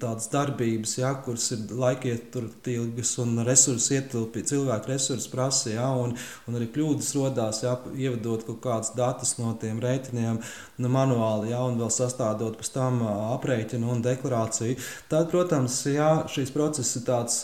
tādas 0.00 0.28
darbības, 0.32 0.96
ja, 0.98 1.12
kuras 1.24 1.50
ir 1.54 1.72
laikietilpīgas 1.82 3.14
un 3.22 3.42
resursi 3.46 3.98
ietilpīgi, 3.98 4.52
cilvēku 4.54 4.92
resursi 4.92 5.30
prasa, 5.32 5.72
ja, 5.74 5.88
un, 5.98 6.14
un 6.48 6.58
arī 6.58 6.68
kļūdas 6.72 7.12
rodās, 7.18 7.62
ja, 7.66 7.76
ievadot 7.96 8.46
kaut 8.48 8.60
kādas 8.64 8.92
datus 8.96 9.36
no 9.40 9.52
tiem 9.60 9.80
rēķiniem 9.82 10.40
nu, 10.82 10.92
manuāli, 10.92 11.52
ja, 11.52 11.62
un 11.66 11.78
vēl 11.80 11.92
sastādot 11.92 12.58
pēc 12.60 12.72
tam 12.74 13.02
aprēķinu 13.06 13.90
un 13.92 14.02
deklarāciju. 14.04 14.78
Tad, 15.12 15.28
protams, 15.32 15.78
ja 15.90 16.10
šīs 16.30 16.52
process 16.54 16.96
ir 16.98 17.06
tāds, 17.06 17.38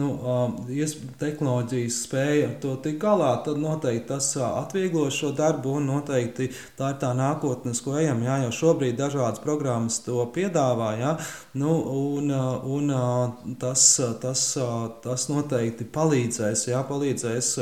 nu, 0.00 0.10
tehnoloģijas 1.20 2.02
spēja 2.06 2.50
to 2.62 2.74
tik 2.82 2.98
galā, 3.02 3.34
tad 3.46 3.60
noteikti 3.62 4.08
tas 4.12 4.32
atvieglo 4.42 5.08
šo 5.12 5.30
darbu 5.36 5.51
darbu, 5.52 5.76
un 5.78 5.88
noteikti 5.90 6.50
tā 6.78 6.92
ir 6.92 6.98
tā 7.00 7.12
nākotne, 7.16 7.72
ko 7.84 7.96
ejam. 7.98 8.22
Jā, 8.24 8.38
jo 8.46 8.52
šobrīd 8.54 8.96
dažādas 8.98 9.42
programmas 9.42 10.00
to 10.04 10.24
piedāvā, 10.34 10.92
jā, 11.00 11.12
nu, 11.54 11.72
un, 12.16 12.30
un 12.32 13.56
tas, 13.60 13.84
tas, 14.22 14.44
tas 15.04 15.28
noteikti 15.30 15.88
palīdzēs, 15.92 16.66
jā, 16.70 16.82
palīdzēs 16.88 17.52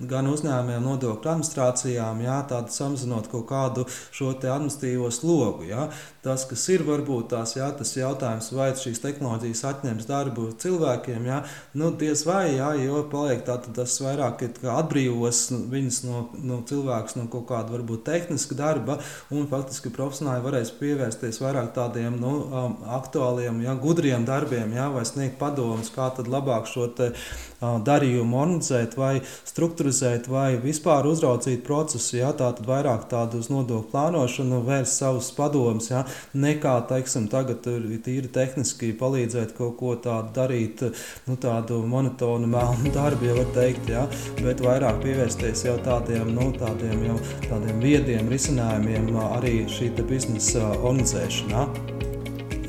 gan 0.00 0.30
uzņēmējiem, 0.30 0.86
nodokļu 0.86 1.32
administrācijām, 1.32 2.22
jā, 2.24 2.40
tādu 2.50 2.74
samazinot 2.74 3.30
kaut 3.32 3.46
kādu 3.50 3.86
šo 4.10 4.34
administratīvo 4.36 5.10
slogu. 5.14 5.66
Jā. 5.70 5.88
Tas, 6.26 6.42
kas 6.48 6.64
ir 6.74 6.82
varbūt 6.82 7.28
tās, 7.30 7.52
jā, 7.54 7.68
tas 7.78 7.92
jautājums, 7.94 8.50
vai 8.56 8.72
šīs 8.74 8.98
tehnoloģijas 9.04 9.62
atņems 9.70 10.08
darbu 10.08 10.48
cilvēkiem, 10.58 11.28
jā, 11.30 11.36
nu, 11.78 11.92
diez 11.94 12.24
vai, 12.26 12.56
jā, 12.56 12.72
jo 12.82 13.04
paliek 13.12 13.44
tā, 13.46 13.60
tas 13.76 13.94
vairāk 14.02 14.42
atbrīvos 14.72 15.44
viņus 15.70 16.00
no, 16.08 16.24
no 16.42 16.58
cilvēkus 16.66 17.14
no 17.20 17.28
kaut 17.36 17.48
kāda 17.52 17.76
varbūt 17.76 18.04
tehniska 18.08 18.58
darba, 18.58 18.98
un 19.30 19.48
faktiski 19.50 19.92
profesionāli 19.94 20.44
varēs 20.44 20.74
pievērsties 20.80 21.40
vairāk 21.44 21.72
tādiem 21.76 22.18
nu, 22.20 22.34
um, 22.46 22.78
aktuāliem, 22.98 23.62
jā, 23.66 23.76
gudriem 23.80 24.26
darbiem, 24.28 24.74
jā, 24.76 24.88
vai 24.92 25.04
sniegt 25.08 25.38
padomus, 25.40 25.92
kā 25.94 26.10
tad 26.16 26.30
labāk 26.32 26.68
šo 26.70 26.88
te, 26.96 27.12
uh, 27.12 27.76
darījumu 27.86 28.40
organizēt 28.40 28.96
vai 28.98 29.20
strukturizēt 29.46 30.28
vai 30.32 30.56
vispār 30.60 31.06
uzraudzīt 31.08 31.64
procesu, 31.66 32.18
jā, 32.20 32.32
tā 32.36 32.50
tad 32.56 32.66
vairāk 32.68 33.06
tādu 33.10 33.40
uz 33.42 33.50
nodokļu 33.52 33.90
plānošanu 33.92 34.60
vērst 34.66 35.00
savus 35.02 35.30
padomus, 35.36 35.90
jā, 35.90 36.04
nekā, 36.34 36.76
teiksim, 36.90 37.28
tagad 37.32 37.66
tīri 37.66 38.30
tehniski 38.32 38.92
palīdzēt 38.98 39.56
kaut 39.56 39.76
ko 39.80 39.94
tādu 40.00 40.32
darīt, 40.36 40.84
nu, 41.26 41.36
tādu 41.40 41.82
monotonu 41.86 42.48
melnu 42.50 42.92
darbu, 42.94 43.28
ja 43.30 43.36
var 43.38 43.50
teikt, 43.56 43.90
jā, 43.92 44.06
bet 44.42 44.62
vairāk 44.64 45.02
pievērsties 45.04 45.66
jau 45.68 45.76
tādiem, 45.84 46.32
nu, 46.36 46.50
tādiem 46.56 47.06
jau 47.10 47.18
tādiem 47.48 47.82
viediem 47.82 48.30
risinājumiem 48.32 49.10
arī 49.26 49.58
šī 49.70 49.92
biznesa 50.08 50.72
organizēšanā. 50.76 51.66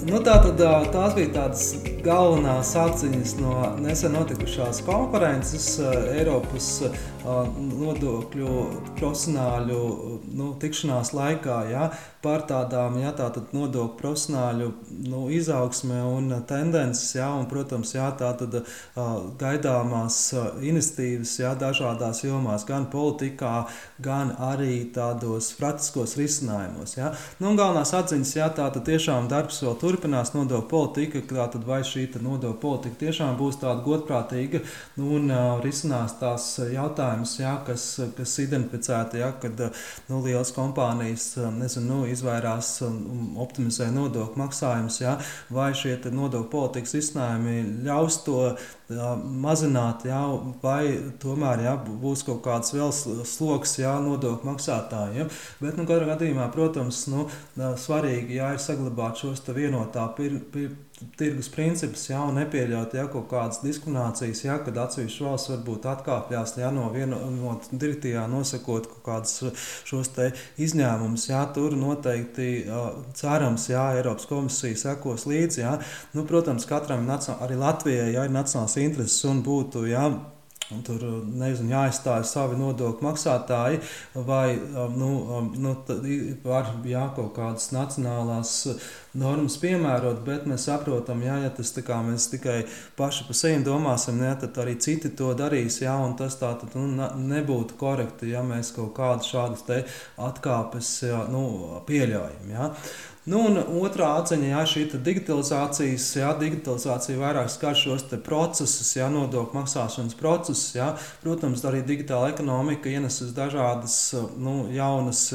Nu, 0.08 0.22
tā 0.24 0.38
tad, 0.40 0.62
tās 0.94 1.16
bija 1.18 1.34
tādas 1.36 1.64
galvenās 2.06 2.70
atziņas 2.80 3.34
no 3.42 3.56
nesen 3.84 4.14
notikušās 4.16 4.80
konferences 4.88 5.74
Eiropas 6.14 6.70
nodokļu 7.28 8.52
profesionāļu 8.98 9.80
nu, 10.38 10.52
tikšanās 10.62 11.14
laikā 11.16 11.58
ja, 11.72 11.88
par 12.24 12.44
tādām 12.50 12.98
ja, 13.02 13.12
tātad 13.16 13.54
nodokļu 13.56 13.98
profesionāļu 14.00 14.70
nu, 15.08 15.22
izaugsmē 15.34 16.00
un 16.08 16.32
tendences, 16.50 17.16
ja, 17.18 17.30
un, 17.36 17.48
protams, 17.52 17.94
ja, 17.96 18.10
tātad, 18.18 18.60
gaidāmās 19.42 20.20
iniciatīvas 20.64 21.36
ja, 21.42 21.54
dažādās 21.60 22.24
jomās, 22.26 22.66
gan 22.68 22.88
politikā, 22.92 23.54
gan 24.04 24.34
arī 24.44 24.80
tādos 24.96 25.52
praktiskos 25.60 26.18
risinājumos. 26.20 26.98
Ja. 26.98 27.12
Nu, 27.44 27.54
galvenās 27.60 27.94
atziņas, 27.98 28.36
ja 28.38 28.50
tātad 28.56 28.88
tiešām 28.88 29.30
darbs 29.32 29.62
vēl 29.66 29.78
turpinās, 29.82 30.34
nodokļu 30.36 30.70
politika, 30.72 31.24
tātad 31.34 31.68
vai 31.68 31.84
šī 31.88 32.08
nodokļu 32.18 32.60
politika 32.62 33.02
tiešām 33.06 33.38
būs 33.40 33.60
tāda 33.62 33.84
godprātīga 33.86 34.64
un 35.02 35.32
uh, 35.32 35.58
risinās 35.64 36.18
tās 36.22 36.50
jautājumus, 37.18 37.40
jā, 37.40 37.54
kas, 37.66 37.86
kas 38.18 38.34
identificēti, 38.44 39.22
jā, 39.22 39.32
kad 39.42 39.60
nu, 40.10 40.22
lielas 40.24 40.52
kompānijas 40.56 41.36
nezinu, 41.58 41.88
nu, 41.88 42.00
izvairās 42.08 42.82
un 42.86 43.36
optimizē 43.38 43.90
nodokļu 43.92 44.38
maksājumus, 44.38 45.02
jā, 45.02 45.18
vai 45.50 45.74
šie 45.74 45.98
nodokļu 46.12 46.50
politikas 46.52 46.96
izcinājumi 47.02 47.84
ļaus 47.88 48.24
to 48.26 48.56
jā, 48.94 49.12
mazināt, 49.46 50.06
jā, 50.08 50.22
vai 50.64 50.82
tomēr 51.22 51.64
jā, 51.66 51.76
būs 51.88 52.26
kaut 52.28 52.42
kāds 52.46 52.74
vēl 52.76 52.94
sloks 53.28 53.78
nodokļu 54.08 54.52
maksātājiem. 54.52 55.32
Bet, 55.62 55.78
nu, 55.80 55.88
katrā 55.90 56.14
gadījumā, 56.14 56.50
protams, 56.56 57.06
nu, 57.12 57.28
svarīgi 57.58 58.40
jā, 58.40 58.54
ir 58.56 58.64
saglabāt 58.64 59.24
šos 59.24 59.44
vienotā 59.58 60.08
pir, 60.18 60.40
pir, 60.54 60.76
tirgus 61.18 61.50
principus, 61.54 62.08
ja 62.10 62.24
nepieļaut 62.34 62.96
ja, 62.98 63.06
kaut 63.12 63.28
kādas 63.30 63.60
diskriminācijas, 63.62 64.42
ja, 64.46 64.58
kad 64.66 64.78
atsevišķas 64.82 65.26
valsts 65.26 65.52
varbūt 65.52 65.86
atkāpjas 65.92 66.56
ja, 66.58 66.72
no 66.74 66.88
vienas 66.94 67.22
no 67.38 67.54
direktīvām, 67.70 68.34
nosakot 68.34 68.88
kaut 68.90 69.04
kādus 69.06 69.68
šos 69.88 70.10
izņēmumus. 70.64 71.28
Ja, 71.30 71.44
tur 71.54 71.76
noteikti 71.78 72.50
cerams, 73.18 73.68
ja 73.70 73.88
Eiropas 73.98 74.26
komisija 74.30 74.78
sekos 74.80 75.28
līdzi. 75.30 75.62
Ja. 75.62 75.76
Nu, 76.18 76.26
protams, 76.28 76.66
katram 76.70 77.06
arī 77.10 77.60
Latvijai 77.60 78.14
ja, 78.16 78.26
ir 78.26 78.34
nacionāls 78.34 78.77
intereses 78.84 79.24
un 79.30 79.44
būtu. 79.46 79.86
Ja, 79.92 80.10
Un 80.68 80.82
tur 80.84 81.00
nezinu, 81.24 81.70
jāizstāj 81.72 82.26
savi 82.28 82.58
nodokļu 82.60 83.06
maksātāji, 83.06 83.78
vai 84.28 84.58
nu, 85.00 85.12
nu, 85.56 85.72
var 86.44 86.74
jā, 86.84 87.06
kaut 87.16 87.30
kādas 87.38 87.70
nacionālās 87.72 88.52
normas 89.16 89.56
piemērot, 89.62 90.20
bet 90.28 90.44
mēs 90.50 90.68
saprotam, 90.68 91.24
jā, 91.24 91.38
ja 91.46 91.54
tas 91.56 91.72
kā, 91.72 92.02
mēs 92.04 92.28
tikai 92.34 92.58
paši 93.00 93.30
par 93.30 93.40
sevi 93.40 93.64
domāsim, 93.64 94.20
jā, 94.28 94.36
tad 94.44 94.60
arī 94.66 94.76
citi 94.84 95.16
to 95.16 95.32
darīs. 95.40 95.80
Jā, 95.86 95.96
tas 96.20 96.36
tā 96.42 96.52
tad, 96.60 96.76
nu, 96.76 97.14
nebūtu 97.32 97.80
korekti, 97.80 98.34
ja 98.36 98.44
mēs 98.44 98.76
kaut 98.76 98.92
kādas 99.00 99.32
šādas 99.32 99.64
atkāpes 100.20 100.98
jā, 101.08 101.24
nu, 101.32 101.46
pieļaujam. 101.88 102.52
Jā. 102.52 102.74
Nu, 103.28 103.42
un 103.44 103.58
otrā 103.84 104.14
atziņa, 104.22 104.46
jā, 104.54 104.60
šī 104.72 104.82
digitalizācijas, 105.04 106.04
jā, 106.16 106.30
digitalizācija 106.40 107.20
vairāk 107.20 107.50
skar 107.52 107.76
šos 107.76 108.06
procesus, 108.24 108.94
jā, 108.96 109.10
nodokļu 109.12 109.58
maksāšanas 109.58 110.16
procesus. 110.16 110.70
Jā. 110.78 110.94
Protams, 111.20 111.66
arī 111.68 111.82
digitāla 111.84 112.30
ekonomika 112.32 112.88
ienesus 112.88 113.34
dažādas 113.36 113.98
nu, 114.40 114.70
jaunas 114.72 115.26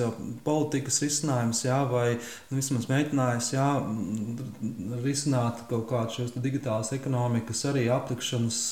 politikas 0.46 1.02
risinājumus, 1.04 1.60
jā, 1.66 1.82
vai 1.90 2.06
nu, 2.14 2.56
vismaz 2.62 2.88
mēģinājis 2.88 3.50
jā, 3.58 3.68
risināt 5.04 5.60
kaut 5.68 5.84
kādus 5.92 6.16
šos 6.16 6.32
digitālās 6.40 6.94
ekonomikas 6.96 7.60
arī 7.74 7.84
aplikšanas 7.92 8.62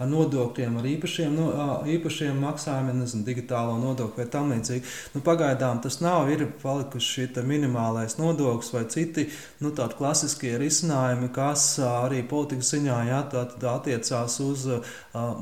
ar 0.00 0.08
nodokļiem, 0.14 0.80
ar 0.80 0.90
īpašiem, 0.94 1.36
nu, 1.36 1.50
īpašiem 1.98 2.40
maksājumiem, 2.46 3.04
nezinu, 3.04 3.28
digitālo 3.28 3.76
nodokli 3.84 4.24
vai 4.24 4.28
tam 4.32 4.56
līdzīgi. 4.56 4.96
Nu, 5.12 5.20
pagaidām 5.28 5.84
tas 5.84 6.00
nav, 6.00 6.32
ir 6.32 6.48
palikuši 6.64 7.28
šī 7.28 7.46
minimālais 7.52 8.16
nodoklis 8.16 8.61
dialogs 8.62 8.70
vai 8.70 8.86
citi 8.88 9.28
nu, 9.60 9.70
tādi 9.74 9.96
klasiskie 9.98 10.56
risinājumi, 10.58 11.30
kas 11.34 11.78
arī 11.82 12.22
politikas 12.28 12.72
ziņā 12.74 12.98
jā, 13.08 13.20
tā, 13.32 13.46
attiecās 13.72 14.38
uz 14.40 14.66
uh, 14.66 14.82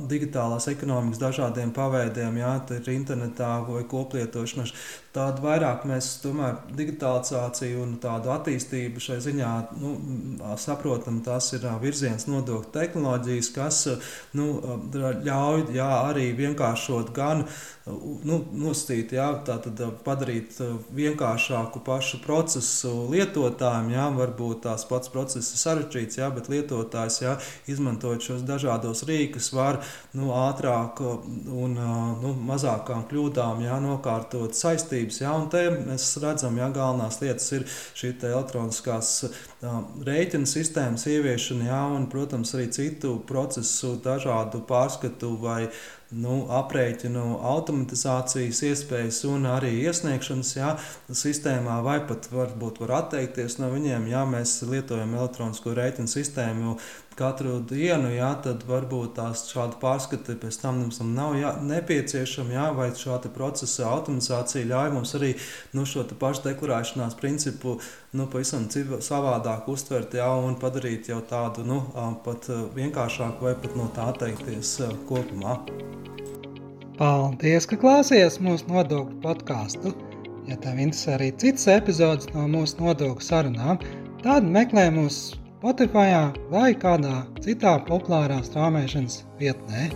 digitālās 0.09 0.69
ekonomikas 0.69 1.21
dažādiem 1.21 1.73
paveidiem, 1.73 2.41
jā, 2.41 2.55
tā 2.67 2.81
ir 2.81 2.91
internetā 2.95 3.61
vai 3.69 3.85
koplietošanā. 3.85 4.69
Tādu 5.11 5.43
vairāk 5.43 5.83
mēs 5.91 6.07
tomēr 6.23 6.61
digitalizāciju 6.79 7.81
un 7.83 7.97
tādu 7.99 8.31
attīstību 8.31 9.03
šai 9.03 9.17
ziņā 9.25 9.49
nu, 9.81 9.97
saprotam, 10.55 11.19
tas 11.27 11.49
ir 11.57 11.67
virziens 11.83 12.29
nodokļu 12.31 12.71
tehnoloģijas, 12.77 13.49
kas 13.57 13.81
nu, 14.39 14.47
ļauj 14.95 15.65
jā, 15.75 15.89
arī 16.13 16.29
vienkāršot 16.39 17.11
gan 17.17 17.43
nu, 17.91 18.39
nosacīt, 18.55 19.17
jā, 19.19 19.27
tātad 19.49 19.83
padarīt 20.07 20.61
vienkāršāku 20.95 21.83
pašu 21.83 22.21
procesu 22.23 22.93
lietotājiem. 23.11 23.91
Jā, 23.97 24.07
varbūt 24.15 24.63
tās 24.69 24.87
pats 24.87 25.11
process 25.11 25.51
ir 25.51 25.63
sarežģīts, 25.65 26.21
jā, 26.23 26.31
bet 26.39 26.53
lietotājs 26.53 27.19
jā, 27.25 27.35
izmantojot 27.73 28.29
šos 28.29 28.47
dažādos 28.47 29.03
rīkus 29.11 29.51
var 29.59 29.81
nu, 30.15 30.31
ātrāk 30.39 31.03
un 31.03 31.75
nu, 31.75 32.35
mazākām 32.47 33.09
kļūdām 33.11 33.67
jā, 33.67 33.83
nokārtot 33.83 34.55
saistības 34.55 35.00
vērtības. 35.01 35.21
Ja, 35.21 35.35
un 35.37 35.49
te 35.51 35.63
mēs 35.87 36.17
redzam, 36.23 36.59
ja, 36.59 36.71
galvenās 36.71 37.21
lietas 37.21 37.51
ir 37.53 37.65
šī 37.95 38.13
elektroniskās 38.23 39.25
uh, 39.25 39.81
rēķina 40.05 40.47
sistēmas 40.47 41.07
ieviešana, 41.07 41.65
ja, 41.67 41.83
un, 41.97 42.09
protams, 42.11 42.55
arī 42.55 42.71
citu 42.71 43.21
procesu, 43.27 43.99
dažādu 44.03 44.63
pārskatu 44.69 45.37
vai 45.41 45.71
nu, 46.11 46.41
aprēķinu 46.61 47.25
automatizācijas 47.53 48.63
iespējas 48.71 49.21
un 49.31 49.47
arī 49.51 49.71
iesniegšanas 49.85 50.55
jā, 50.57 50.73
sistēmā, 51.15 51.81
vai 51.87 52.01
pat 52.07 52.27
varbūt 52.33 52.81
var 52.83 52.97
atteikties 53.05 53.61
no 53.63 53.71
viņiem, 53.75 54.09
ja 54.11 54.25
mēs 54.27 54.59
lietojam 54.67 55.15
elektronisko 55.19 55.75
rēķinu 55.79 56.11
sistēmu 56.11 56.75
katru 57.21 57.59
dienu, 57.69 58.11
jā, 58.15 58.31
tad 58.45 58.63
varbūt 58.69 59.15
tās 59.19 59.45
šāda 59.51 59.77
pārskata 59.83 60.37
pēc 60.41 60.61
tam 60.63 60.81
mums 60.81 61.01
nav 61.05 61.35
jā, 61.39 61.53
nepieciešama, 61.69 62.55
jā, 62.57 62.67
vai 62.77 62.89
šāda 62.97 63.31
procesa 63.35 63.91
automatizācija 63.91 64.69
ļauj 64.71 64.95
mums 64.95 65.15
arī 65.19 65.35
nu, 65.77 65.85
šo 65.89 66.07
pašu 66.21 66.47
deklarēšanās 66.49 67.19
principu 67.21 67.77
nu, 68.13 68.27
pavisam 68.31 68.67
savādāk 68.71 69.69
uztvert 69.71 70.15
jā, 70.19 70.27
un 70.27 70.57
padarīt 70.61 71.11
jau 71.13 71.21
tādu 71.31 71.65
nu, 71.67 71.81
pat 72.25 72.49
vienkāršāku 72.77 73.49
vai 73.49 73.55
pat 73.63 73.77
no 73.79 73.89
tā 73.97 74.11
atteikties 74.13 74.77
kopumā. 75.09 75.59
Paldies, 77.01 77.65
ka 77.65 77.79
klausījāties 77.81 78.41
mūsu 78.45 78.67
nodokļu 78.69 79.21
podkāstu. 79.23 79.95
Ja 80.49 80.57
tev 80.61 80.81
interesē 80.83 81.15
arī 81.17 81.31
citas 81.41 81.69
epizodes 81.71 82.29
no 82.35 82.49
mūsu 82.51 82.83
nodokļu 82.83 83.25
sarunām, 83.25 83.79
tad 84.25 84.45
meklē 84.45 84.89
mūsu 84.93 85.39
Spotify 85.61 86.13
vai 86.53 86.71
kādā 86.73 87.23
citā 87.45 87.75
populārā 87.89 88.39
strāmošanas 88.45 89.23
vietnē. 89.41 89.91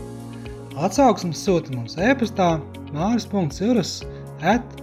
Atsauksmes 0.77 1.40
sūta 1.44 1.72
mums 1.72 1.96
e-pastā 1.96 2.59
māris.cirus 2.92 3.98
at 4.55 4.81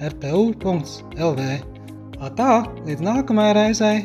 rtu.lv. 0.00 1.69
Tā, 2.20 2.66
līdz 2.84 3.00
nākamajai 3.00 3.52
reizei! 3.56 4.00